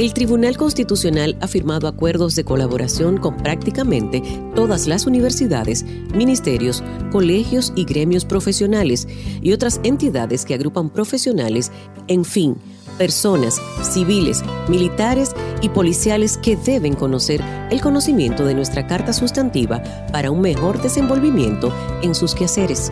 [0.00, 4.22] el Tribunal Constitucional ha firmado acuerdos de colaboración con prácticamente
[4.54, 5.84] todas las universidades,
[6.14, 6.82] ministerios,
[7.12, 9.06] colegios y gremios profesionales
[9.42, 11.70] y otras entidades que agrupan profesionales,
[12.08, 12.56] en fin,
[12.96, 19.82] personas, civiles, militares y policiales que deben conocer el conocimiento de nuestra Carta Sustantiva
[20.12, 22.90] para un mejor desenvolvimiento en sus quehaceres.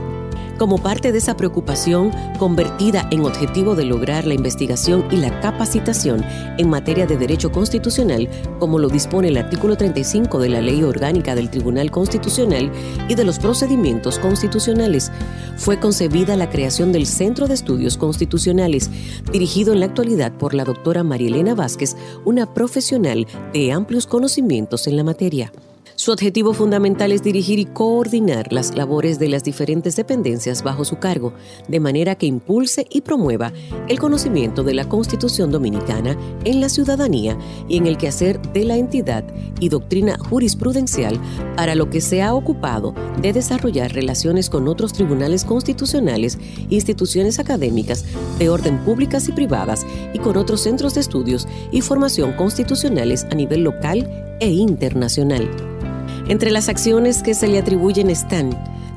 [0.58, 6.24] Como parte de esa preocupación convertida en objetivo de lograr la investigación y la capacitación
[6.58, 8.28] en materia de derecho constitucional,
[8.58, 12.72] como lo dispone el artículo 35 de la Ley Orgánica del Tribunal Constitucional
[13.08, 15.12] y de los procedimientos constitucionales,
[15.56, 18.90] fue concebida la creación del Centro de Estudios Constitucionales,
[19.30, 24.96] dirigido en la actualidad por la doctora Marielena Vázquez, una profesional de amplios conocimientos en
[24.96, 25.52] la materia.
[25.98, 31.00] Su objetivo fundamental es dirigir y coordinar las labores de las diferentes dependencias bajo su
[31.00, 31.32] cargo,
[31.66, 33.52] de manera que impulse y promueva
[33.88, 37.36] el conocimiento de la Constitución Dominicana en la ciudadanía
[37.68, 39.24] y en el quehacer de la entidad
[39.58, 41.18] y doctrina jurisprudencial
[41.56, 46.38] para lo que se ha ocupado de desarrollar relaciones con otros tribunales constitucionales,
[46.70, 48.04] instituciones académicas
[48.38, 49.84] de orden públicas y privadas
[50.14, 55.50] y con otros centros de estudios y formación constitucionales a nivel local e internacional.
[56.28, 58.50] Entre las acciones que se le atribuyen están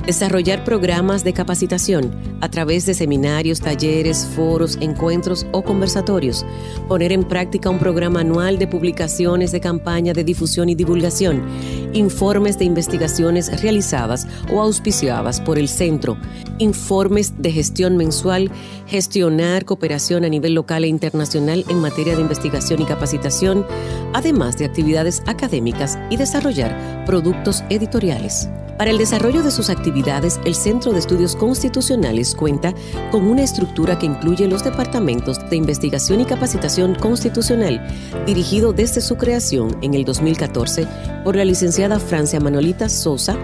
[0.06, 6.44] Desarrollar programas de capacitación a través de seminarios, talleres, foros, encuentros o conversatorios.
[6.88, 11.46] Poner en práctica un programa anual de publicaciones de campaña de difusión y divulgación.
[11.94, 16.18] Informes de investigaciones realizadas o auspiciadas por el centro.
[16.58, 18.50] Informes de gestión mensual.
[18.88, 23.68] Gestionar cooperación a nivel local e internacional en materia de investigación y capacitación.
[24.14, 28.50] Además de actividades académicas y desarrollar productos editoriales.
[28.78, 32.74] Para el desarrollo de sus actividades, el Centro de Estudios Constitucionales cuenta
[33.12, 37.86] con una estructura que incluye los departamentos de investigación y capacitación constitucional,
[38.26, 40.88] dirigido desde su creación en el 2014
[41.24, 43.38] por la licenciada Francia Manolita Sosa,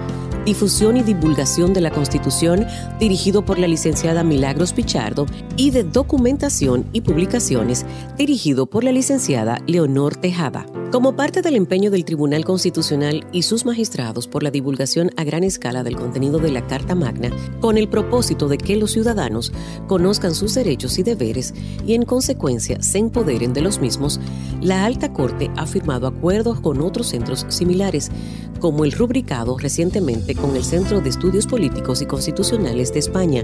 [0.45, 2.65] Difusión y Divulgación de la Constitución,
[2.99, 5.25] dirigido por la licenciada Milagros Pichardo,
[5.57, 7.85] y de Documentación y Publicaciones,
[8.17, 10.65] dirigido por la licenciada Leonor Tejada.
[10.91, 15.43] Como parte del empeño del Tribunal Constitucional y sus magistrados por la divulgación a gran
[15.43, 17.29] escala del contenido de la Carta Magna,
[17.59, 19.51] con el propósito de que los ciudadanos
[19.87, 21.53] conozcan sus derechos y deberes
[21.85, 24.21] y en consecuencia se empoderen de los mismos,
[24.61, 28.09] la Alta Corte ha firmado acuerdos con otros centros similares,
[28.61, 33.43] como el rubricado recientemente con el Centro de Estudios Políticos y Constitucionales de España,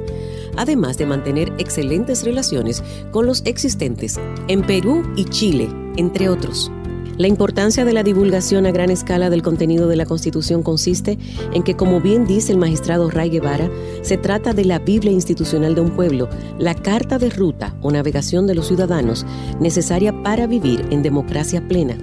[0.56, 6.72] además de mantener excelentes relaciones con los existentes en Perú y Chile, entre otros.
[7.18, 11.20] La importancia de la divulgación a gran escala del contenido de la Constitución consiste
[11.54, 13.70] en que, como bien dice el magistrado Ray Guevara,
[14.02, 16.28] se trata de la Biblia institucional de un pueblo,
[16.58, 19.28] la carta de ruta o navegación de los ciudadanos
[19.60, 21.98] necesaria para vivir en democracia plena.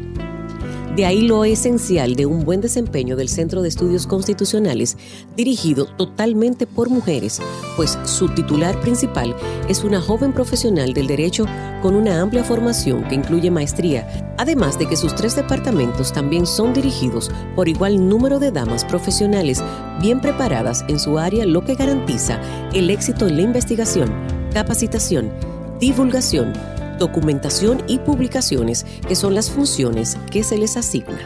[1.01, 4.99] De ahí lo esencial de un buen desempeño del Centro de Estudios Constitucionales,
[5.35, 7.41] dirigido totalmente por mujeres,
[7.75, 9.35] pues su titular principal
[9.67, 11.47] es una joven profesional del derecho
[11.81, 16.75] con una amplia formación que incluye maestría, además de que sus tres departamentos también son
[16.75, 19.65] dirigidos por igual número de damas profesionales
[20.03, 22.39] bien preparadas en su área, lo que garantiza
[22.75, 24.13] el éxito en la investigación,
[24.53, 25.33] capacitación,
[25.81, 26.53] divulgación,
[27.01, 31.19] documentación y publicaciones, que son las funciones que se les asigna.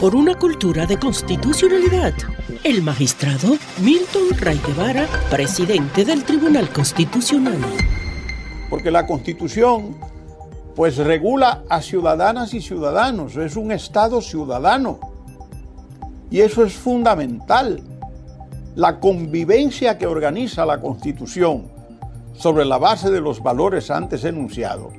[0.00, 2.14] Por una cultura de constitucionalidad,
[2.62, 7.58] el magistrado Milton Ray Guevara, presidente del Tribunal Constitucional.
[8.70, 9.96] Porque la Constitución
[10.74, 14.98] pues regula a ciudadanas y ciudadanos, es un Estado ciudadano.
[16.30, 17.80] Y eso es fundamental.
[18.74, 21.73] La convivencia que organiza la Constitución
[22.36, 24.92] sobre la base de los valores antes enunciados,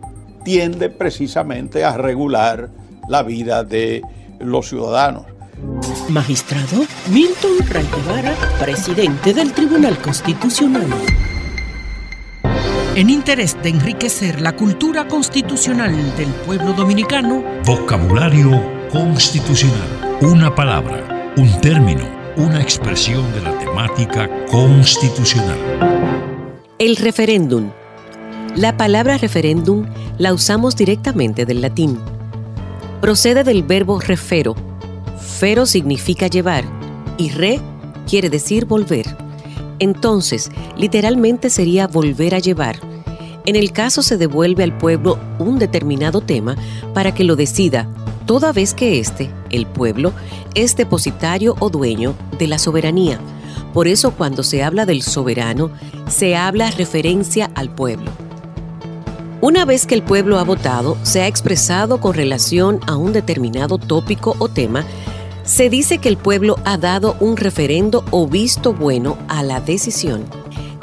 [0.44, 2.70] tiende precisamente a regular
[3.08, 4.02] la vida de
[4.40, 5.26] los ciudadanos.
[6.10, 7.88] Magistrado Milton Ray
[8.60, 10.88] presidente del Tribunal Constitucional.
[12.96, 21.60] En interés de enriquecer la cultura constitucional del pueblo dominicano, vocabulario constitucional, una palabra, un
[21.60, 22.06] término,
[22.38, 25.95] una expresión de la temática constitucional.
[26.78, 27.72] El referéndum.
[28.58, 29.86] La palabra referéndum
[30.18, 31.98] la usamos directamente del latín.
[33.00, 34.56] Procede del verbo refero.
[35.18, 36.66] Fero significa llevar
[37.18, 37.62] y re
[38.10, 39.06] quiere decir volver.
[39.80, 42.78] Entonces, literalmente sería volver a llevar.
[43.46, 46.58] En el caso se devuelve al pueblo un determinado tema
[46.94, 47.88] para que lo decida,
[48.26, 50.12] toda vez que éste, el pueblo,
[50.56, 53.18] es depositario o dueño de la soberanía.
[53.76, 55.70] Por eso cuando se habla del soberano,
[56.08, 58.10] se habla referencia al pueblo.
[59.42, 63.78] Una vez que el pueblo ha votado, se ha expresado con relación a un determinado
[63.78, 64.86] tópico o tema,
[65.44, 70.24] se dice que el pueblo ha dado un referendo o visto bueno a la decisión.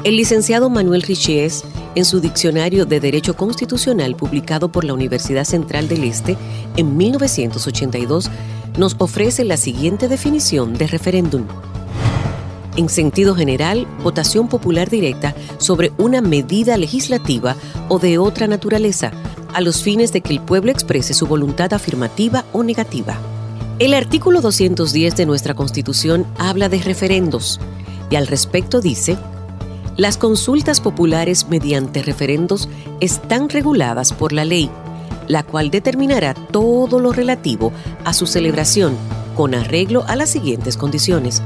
[0.03, 1.63] El licenciado Manuel Richies,
[1.95, 6.37] en su Diccionario de Derecho Constitucional publicado por la Universidad Central del Este
[6.77, 8.29] en 1982,
[8.77, 11.47] nos ofrece la siguiente definición de referéndum.
[12.75, 17.55] En sentido general, votación popular directa sobre una medida legislativa
[17.87, 19.11] o de otra naturaleza,
[19.53, 23.19] a los fines de que el pueblo exprese su voluntad afirmativa o negativa.
[23.77, 27.59] El artículo 210 de nuestra Constitución habla de referendos
[28.09, 29.17] y al respecto dice,
[29.95, 32.67] las consultas populares mediante referendos
[32.99, 34.71] están reguladas por la ley,
[35.27, 37.71] la cual determinará todo lo relativo
[38.03, 38.97] a su celebración
[39.35, 41.42] con arreglo a las siguientes condiciones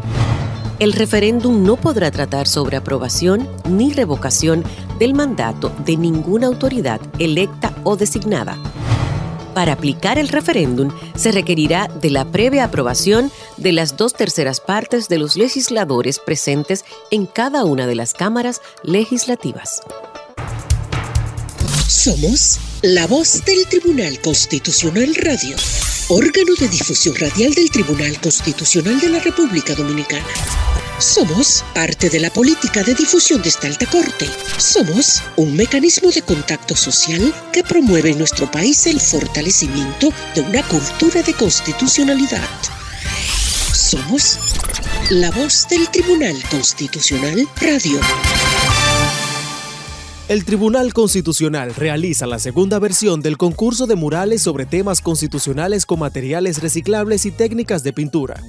[0.79, 4.63] el referéndum no podrá tratar sobre aprobación ni revocación
[4.99, 8.57] del mandato de ninguna autoridad electa o designada.
[9.53, 15.09] Para aplicar el referéndum se requerirá de la previa aprobación de las dos terceras partes
[15.09, 19.81] de los legisladores presentes en cada una de las cámaras legislativas.
[21.87, 25.55] Somos la voz del Tribunal Constitucional Radio,
[26.09, 30.25] órgano de difusión radial del Tribunal Constitucional de la República Dominicana.
[30.99, 34.27] Somos parte de la política de difusión de esta alta corte.
[34.57, 40.67] Somos un mecanismo de contacto social que promueve en nuestro país el fortalecimiento de una
[40.67, 42.49] cultura de constitucionalidad.
[43.71, 44.39] Somos
[45.09, 48.01] la voz del Tribunal Constitucional Radio.
[50.29, 55.99] El Tribunal Constitucional realiza la segunda versión del concurso de murales sobre temas constitucionales con
[55.99, 58.43] materiales reciclables y técnicas de pintura.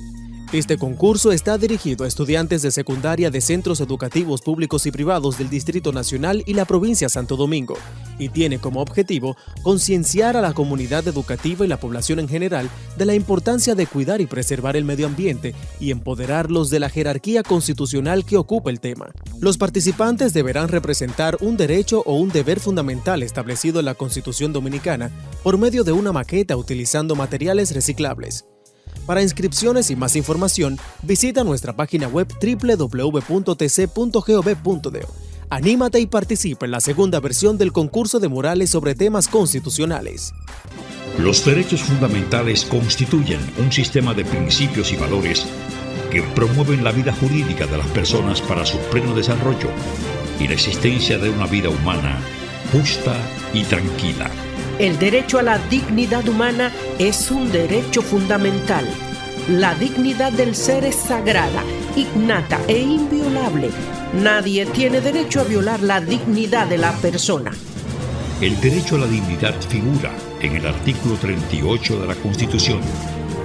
[0.50, 5.50] Este concurso está dirigido a estudiantes de secundaria de centros educativos públicos y privados del
[5.50, 7.76] Distrito Nacional y la provincia Santo Domingo
[8.18, 13.04] y tiene como objetivo concienciar a la comunidad educativa y la población en general de
[13.04, 18.24] la importancia de cuidar y preservar el medio ambiente y empoderarlos de la jerarquía constitucional
[18.24, 19.12] que ocupa el tema.
[19.42, 25.10] Los participantes deberán representar un derecho o un deber fundamental establecido en la Constitución Dominicana
[25.42, 28.46] por medio de una maqueta utilizando materiales reciclables.
[29.06, 33.48] Para inscripciones y más información, visita nuestra página web www.tc.gov.do.
[35.50, 40.34] Anímate y participa en la segunda versión del concurso de murales sobre temas constitucionales.
[41.18, 45.46] Los derechos fundamentales constituyen un sistema de principios y valores
[46.10, 49.70] que promueven la vida jurídica de las personas para su pleno desarrollo
[50.38, 52.20] y la existencia de una vida humana
[52.72, 53.16] justa
[53.52, 54.30] y tranquila.
[54.78, 56.70] El derecho a la dignidad humana
[57.00, 58.86] es un derecho fundamental.
[59.48, 61.64] La dignidad del ser es sagrada,
[61.96, 63.70] innata e inviolable.
[64.14, 67.50] Nadie tiene derecho a violar la dignidad de la persona.
[68.40, 72.78] El derecho a la dignidad figura en el artículo 38 de la Constitución.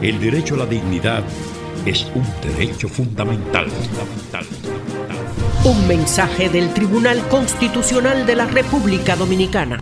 [0.04, 1.24] El derecho a la dignidad
[1.84, 3.72] es un derecho fundamental.
[3.72, 4.46] fundamental.
[5.64, 9.82] Un mensaje del Tribunal Constitucional de la República Dominicana.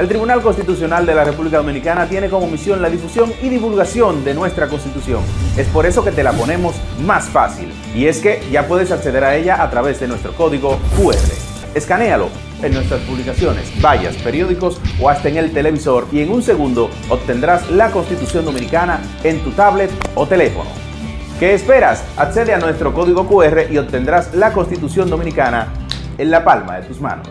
[0.00, 4.32] El Tribunal Constitucional de la República Dominicana tiene como misión la difusión y divulgación de
[4.32, 5.20] nuestra Constitución.
[5.58, 6.74] Es por eso que te la ponemos
[7.04, 7.70] más fácil.
[7.94, 11.18] Y es que ya puedes acceder a ella a través de nuestro código QR.
[11.74, 12.30] Escanéalo
[12.62, 17.70] en nuestras publicaciones, vallas, periódicos o hasta en el televisor y en un segundo obtendrás
[17.70, 20.70] la Constitución Dominicana en tu tablet o teléfono.
[21.38, 22.04] ¿Qué esperas?
[22.16, 25.68] Accede a nuestro código QR y obtendrás la Constitución Dominicana
[26.16, 27.28] en la palma de tus manos.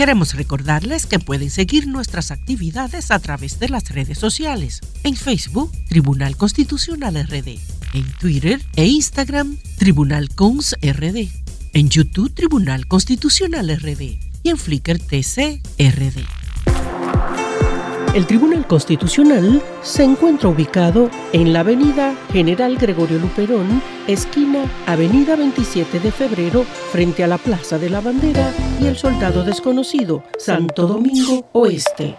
[0.00, 4.80] Queremos recordarles que pueden seguir nuestras actividades a través de las redes sociales.
[5.02, 7.58] En Facebook, Tribunal Constitucional RD.
[7.92, 11.28] En Twitter e Instagram, Tribunal Cons RD.
[11.74, 16.24] en YouTube Tribunal Constitucional RD y en Flickr TC RD.
[18.14, 26.00] El Tribunal Constitucional se encuentra ubicado en la Avenida General Gregorio Luperón, esquina Avenida 27
[26.00, 31.46] de Febrero, frente a la Plaza de la Bandera y el Soldado Desconocido, Santo Domingo
[31.52, 32.16] Oeste.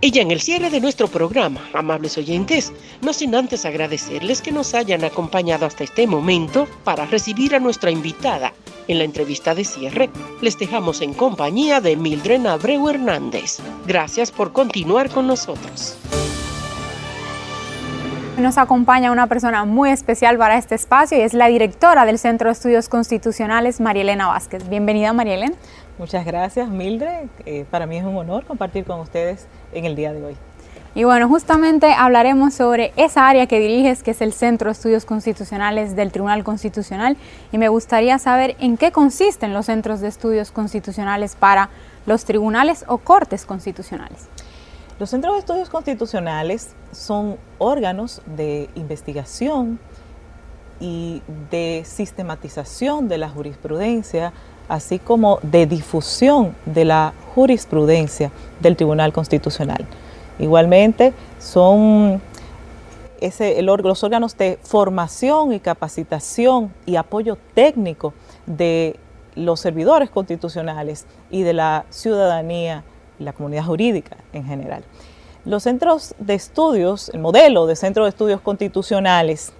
[0.00, 2.72] Y ya en el cierre de nuestro programa, amables oyentes,
[3.02, 7.90] no sin antes agradecerles que nos hayan acompañado hasta este momento para recibir a nuestra
[7.90, 8.54] invitada.
[8.86, 10.08] En la entrevista de cierre,
[10.40, 13.58] les dejamos en compañía de Mildred Abreu Hernández.
[13.86, 15.98] Gracias por continuar con nosotros.
[18.38, 22.48] Nos acompaña una persona muy especial para este espacio y es la directora del Centro
[22.48, 24.68] de Estudios Constitucionales, Marielena Vázquez.
[24.68, 25.56] Bienvenida, Marielena.
[25.98, 27.26] Muchas gracias, Mildred.
[27.46, 30.36] Eh, para mí es un honor compartir con ustedes en el día de hoy.
[30.94, 35.04] Y bueno, justamente hablaremos sobre esa área que diriges, que es el Centro de Estudios
[35.04, 37.16] Constitucionales del Tribunal Constitucional.
[37.50, 41.70] Y me gustaría saber en qué consisten los centros de estudios constitucionales para
[42.06, 44.28] los tribunales o cortes constitucionales.
[44.98, 49.78] Los centros de estudios constitucionales son órganos de investigación
[50.80, 51.22] y
[51.52, 54.32] de sistematización de la jurisprudencia,
[54.68, 59.86] así como de difusión de la jurisprudencia del Tribunal Constitucional.
[60.40, 62.20] Igualmente, son
[63.60, 68.14] los órganos de formación y capacitación y apoyo técnico
[68.46, 68.96] de
[69.36, 72.82] los servidores constitucionales y de la ciudadanía
[73.18, 74.84] la comunidad jurídica en general.
[75.44, 79.52] Los centros de estudios, el modelo de centros de estudios constitucionales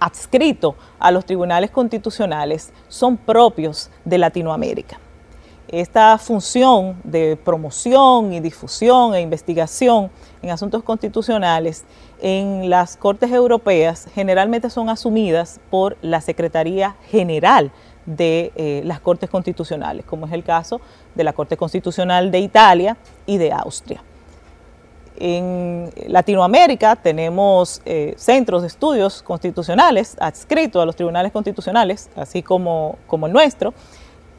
[0.00, 4.98] adscrito a los tribunales constitucionales son propios de Latinoamérica.
[5.68, 10.10] Esta función de promoción y difusión e investigación
[10.40, 11.84] en asuntos constitucionales
[12.22, 17.70] en las Cortes Europeas generalmente son asumidas por la Secretaría General
[18.08, 20.80] de eh, las Cortes Constitucionales, como es el caso
[21.14, 22.96] de la Corte Constitucional de Italia
[23.26, 24.02] y de Austria.
[25.20, 32.96] En Latinoamérica tenemos eh, centros de estudios constitucionales adscritos a los tribunales constitucionales, así como,
[33.06, 33.74] como el nuestro,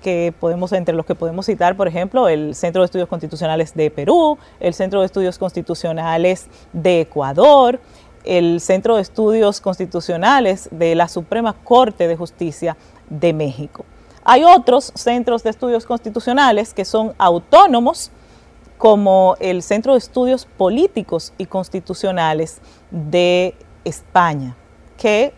[0.02, 3.92] que podemos, entre los que podemos citar, por ejemplo, el Centro de Estudios Constitucionales de
[3.92, 7.80] Perú, el Centro de Estudios Constitucionales de Ecuador,
[8.24, 12.78] el Centro de Estudios Constitucionales de la Suprema Corte de Justicia
[13.10, 13.86] de México.
[14.24, 18.12] Hay otros centros de estudios constitucionales que son autónomos,
[18.78, 22.60] como el Centro de Estudios Políticos y Constitucionales
[22.92, 24.56] de España,
[24.98, 25.34] que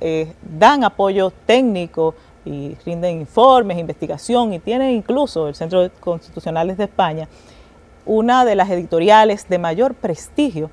[0.00, 6.76] eh, dan apoyo técnico y rinden informes, investigación y tienen incluso el Centro de Constitucionales
[6.76, 7.28] de España
[8.06, 10.70] una de las editoriales de mayor prestigio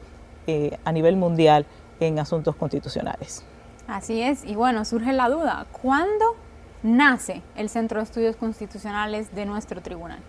[0.47, 1.65] eh, a nivel mundial
[1.99, 3.43] en asuntos constitucionales.
[3.91, 6.37] Así es, y bueno, surge la duda, ¿cuándo
[6.81, 10.19] nace el Centro de Estudios Constitucionales de nuestro tribunal?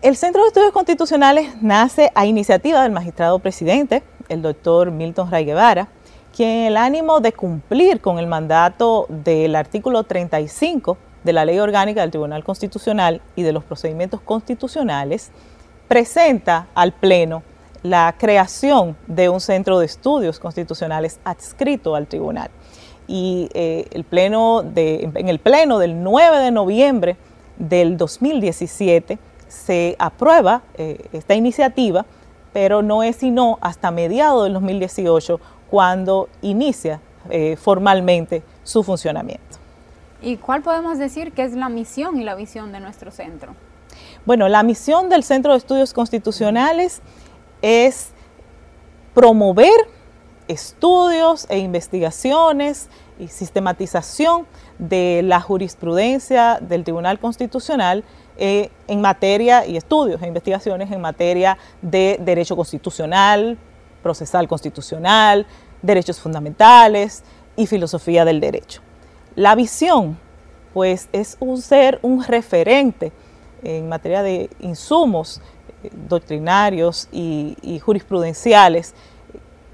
[0.00, 5.44] El Centro de Estudios Constitucionales nace a iniciativa del magistrado presidente, el doctor Milton Ray
[5.44, 5.88] Guevara,
[6.34, 11.58] quien en el ánimo de cumplir con el mandato del artículo 35 de la Ley
[11.58, 15.30] Orgánica del Tribunal Constitucional y de los procedimientos constitucionales,
[15.88, 17.42] presenta al Pleno
[17.90, 22.50] la creación de un centro de estudios constitucionales adscrito al tribunal.
[23.06, 27.16] Y eh, el pleno de, en el Pleno del 9 de noviembre
[27.58, 29.18] del 2017,
[29.48, 32.04] se aprueba eh, esta iniciativa,
[32.52, 39.42] pero no es sino hasta mediados del 2018 cuando inicia eh, formalmente su funcionamiento.
[40.22, 43.54] ¿Y cuál podemos decir que es la misión y la visión de nuestro centro?
[44.24, 47.00] Bueno, la misión del Centro de Estudios Constitucionales
[47.62, 48.10] es
[49.14, 49.72] promover
[50.48, 52.88] estudios e investigaciones
[53.18, 54.46] y sistematización
[54.78, 58.04] de la jurisprudencia del Tribunal Constitucional
[58.36, 63.56] eh, en materia y estudios e investigaciones en materia de derecho constitucional,
[64.02, 65.46] procesal constitucional,
[65.82, 67.24] derechos fundamentales
[67.56, 68.82] y filosofía del derecho.
[69.34, 70.18] La visión,
[70.74, 73.12] pues, es un ser un referente
[73.62, 75.40] en materia de insumos
[76.08, 78.94] doctrinarios y, jurisprudenciales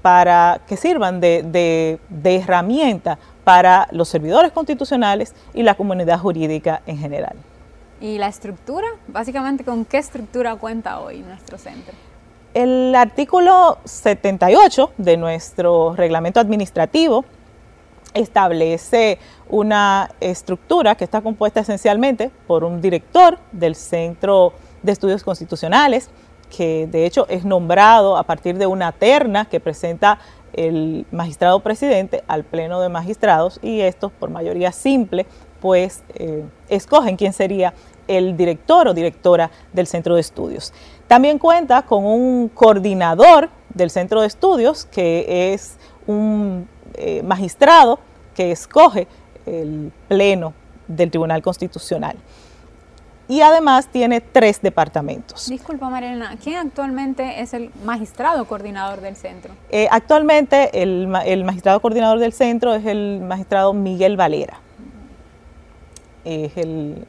[0.01, 7.35] para que sirvan de herramienta para los servidores constitucionales y la comunidad jurídica en general.
[8.01, 8.87] ¿Y la estructura?
[9.07, 11.93] Básicamente, ¿con qué estructura cuenta hoy nuestro centro?
[12.53, 17.25] El artículo 78 de nuestro reglamento administrativo
[18.13, 24.53] establece una estructura que está compuesta esencialmente por un director del Centro
[24.83, 26.09] de Estudios Constitucionales,
[26.55, 30.19] que de hecho es nombrado a partir de una terna que presenta
[30.53, 35.25] el magistrado presidente al pleno de magistrados y estos por mayoría simple
[35.59, 37.73] pues eh, escogen quién sería
[38.07, 40.73] el director o directora del centro de estudios.
[41.07, 47.99] También cuenta con un coordinador del centro de estudios que es un eh, magistrado
[48.35, 49.07] que escoge
[49.45, 50.53] el pleno
[50.87, 52.17] del Tribunal Constitucional.
[53.33, 55.49] Y además tiene tres departamentos.
[55.49, 59.55] Disculpa, Mariana, ¿quién actualmente es el magistrado coordinador del centro?
[59.71, 64.59] Eh, actualmente el, magistrado coordinador del centro es el magistrado Miguel Valera.
[66.23, 67.07] Es el,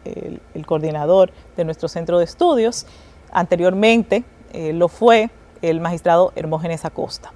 [0.65, 2.87] coordinador de nuestro centro de estudios.
[3.31, 5.29] Anteriormente eh, lo fue
[5.61, 7.33] el magistrado Hermógenes Acosta.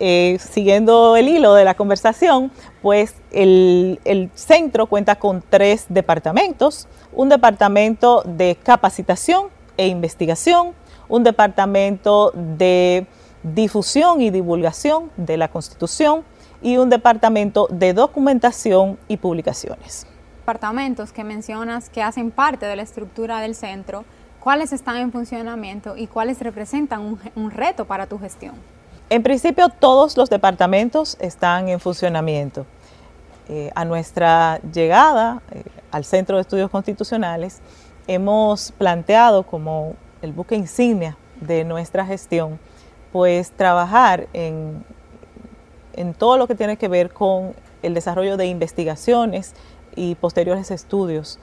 [0.00, 2.50] Eh, siguiendo el hilo de la conversación,
[2.82, 10.72] pues el, centro cuenta con tres departamentos, un departamento de capacitación e investigación,
[11.08, 13.06] un departamento de
[13.44, 16.24] difusión y divulgación de la Constitución
[16.60, 20.06] y un departamento de documentación y publicaciones.
[20.40, 24.04] Departamentos que mencionas que hacen parte de la estructura del centro,
[24.40, 28.54] ¿cuáles están en funcionamiento y cuáles representan un reto para tu gestión?
[29.10, 32.64] En principio todos los departamentos están en funcionamiento.
[33.48, 37.60] Eh, a nuestra llegada eh, al Centro de Estudios Constitucionales
[38.06, 42.58] hemos planteado como el buque insignia de nuestra gestión,
[43.12, 44.82] pues trabajar en,
[45.92, 49.52] en todo lo que tiene que ver con el desarrollo de investigaciones
[49.94, 51.38] y posteriores estudios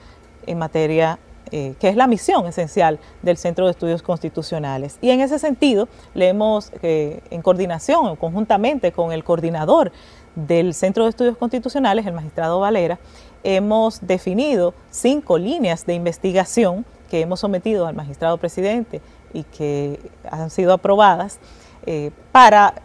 [0.48, 1.20] en materia
[1.54, 4.98] eh, que es la misión esencial del Centro de Estudios Constitucionales.
[5.02, 9.92] Y en ese sentido, le hemos, eh, en coordinación o conjuntamente con el coordinador
[10.36, 13.00] del Centro de Estudios Constitucionales, el magistrado Valera,
[13.44, 19.02] hemos definido cinco líneas de investigación que hemos sometido al magistrado presidente
[19.34, 21.40] y que han sido aprobadas
[21.86, 22.76] eh, para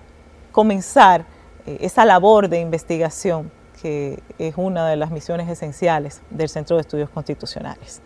[0.50, 1.24] comenzar
[1.66, 3.50] esa labor de investigación
[3.80, 8.00] que es una de las misiones esenciales del Centro de Estudios Constitucionales.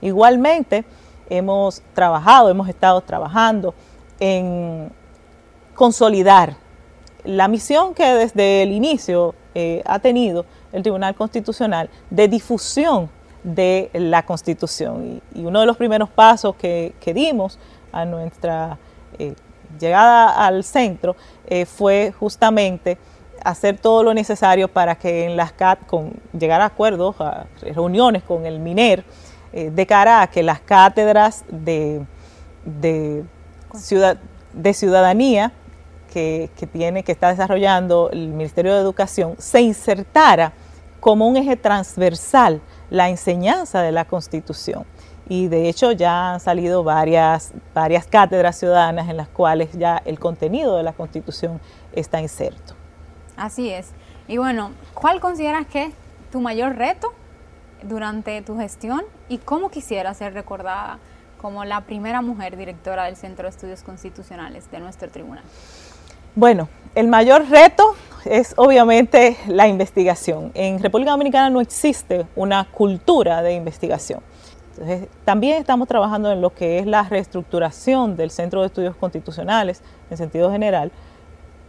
[0.00, 0.84] Igualmente,
[1.28, 3.74] hemos trabajado, hemos estado trabajando
[4.20, 4.90] en
[5.74, 6.56] consolidar
[7.24, 13.10] la misión que desde el inicio eh, ha tenido el Tribunal Constitucional de difusión
[13.42, 15.20] de la Constitución.
[15.34, 17.58] Y, uno de los primeros pasos que, dimos
[17.92, 18.78] a nuestra
[19.18, 19.34] eh,
[19.78, 21.16] llegada al centro
[21.46, 22.98] eh, fue justamente
[23.44, 28.22] hacer todo lo necesario para que en las CAT, con, llegar a acuerdos, a reuniones
[28.24, 29.04] con el MINER,
[29.56, 32.04] eh, de cara a que las cátedras de,
[32.66, 33.24] de,
[34.52, 35.50] de ciudadanía
[36.12, 40.52] que, tiene, que está desarrollando el Ministerio de Educación, se insertara
[41.00, 44.84] como un eje transversal la enseñanza de la Constitución.
[45.26, 50.18] Y de hecho ya han salido varias, varias cátedras ciudadanas en las cuales ya el
[50.18, 52.74] contenido de la Constitución está inserto.
[53.38, 53.92] Así es.
[54.28, 55.94] Y bueno, ¿cuál consideras que es
[56.30, 57.14] tu mayor reto
[57.88, 60.98] durante tu gestión y cómo quisiera ser recordada
[61.40, 65.44] como la primera mujer directora del Centro de Estudios Constitucionales de nuestro tribunal?
[66.34, 70.50] Bueno, el mayor reto es obviamente la investigación.
[70.54, 74.20] En República Dominicana no existe una cultura de investigación.
[74.72, 79.82] Entonces, también estamos trabajando en lo que es la reestructuración del Centro de Estudios Constitucionales
[80.10, 80.92] en sentido general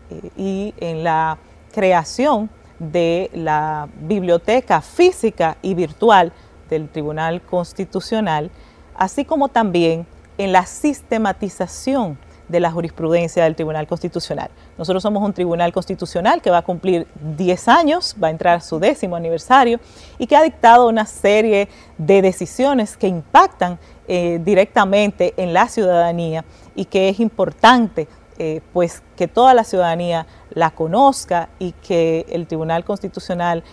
[0.09, 1.37] eh, y en la
[1.71, 2.49] creación
[2.79, 6.31] de la biblioteca física y virtual
[6.69, 8.51] del Tribunal Constitucional,
[8.95, 10.05] así como también
[10.37, 12.17] en la sistematización
[12.47, 14.49] de la jurisprudencia del Tribunal Constitucional.
[14.77, 18.79] Nosotros somos un tribunal constitucional que va a cumplir 10 años, va a entrar su
[18.79, 19.79] décimo aniversario
[20.17, 21.67] y que ha dictado una serie
[21.97, 28.07] de decisiones que impactan eh, directamente en la ciudadanía y que es importante
[28.39, 33.63] eh, pues que toda la ciudadanía la conozca y que el Tribunal Constitucional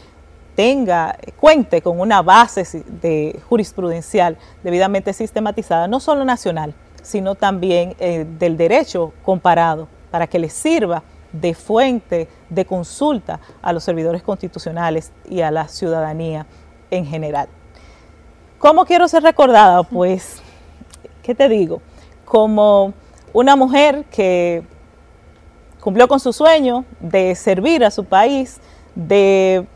[0.55, 8.27] tenga, cuente con una base de jurisprudencial debidamente sistematizada, no solo nacional, sino también eh,
[8.39, 11.03] del derecho comparado, para que les sirva
[11.33, 16.47] de fuente de consulta a los servidores constitucionales y a la ciudadanía
[16.91, 17.49] en general.
[18.59, 19.83] ¿Cómo quiero ser recordada?
[19.83, 20.41] Pues,
[21.23, 21.83] ¿qué te digo?
[22.25, 22.95] Como
[23.35, 24.62] una mujer que
[25.80, 28.59] cumplió con su sueño de servir a su país,
[28.95, 29.66] de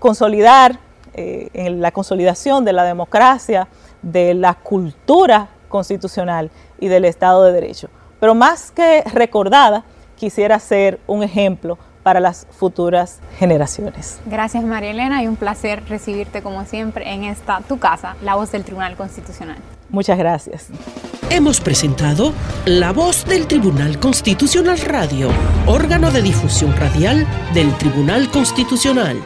[0.00, 0.80] consolidar
[1.12, 3.68] eh, la consolidación de la democracia,
[4.02, 6.50] de la cultura constitucional
[6.80, 7.88] y del Estado de Derecho.
[8.18, 9.84] Pero más que recordada,
[10.16, 14.18] quisiera ser un ejemplo para las futuras generaciones.
[14.24, 18.50] Gracias María Elena y un placer recibirte como siempre en esta tu casa, la voz
[18.52, 19.58] del Tribunal Constitucional.
[19.90, 20.68] Muchas gracias.
[21.30, 22.32] Hemos presentado
[22.64, 25.30] La Voz del Tribunal Constitucional Radio,
[25.66, 29.16] órgano de difusión radial del Tribunal Constitucional.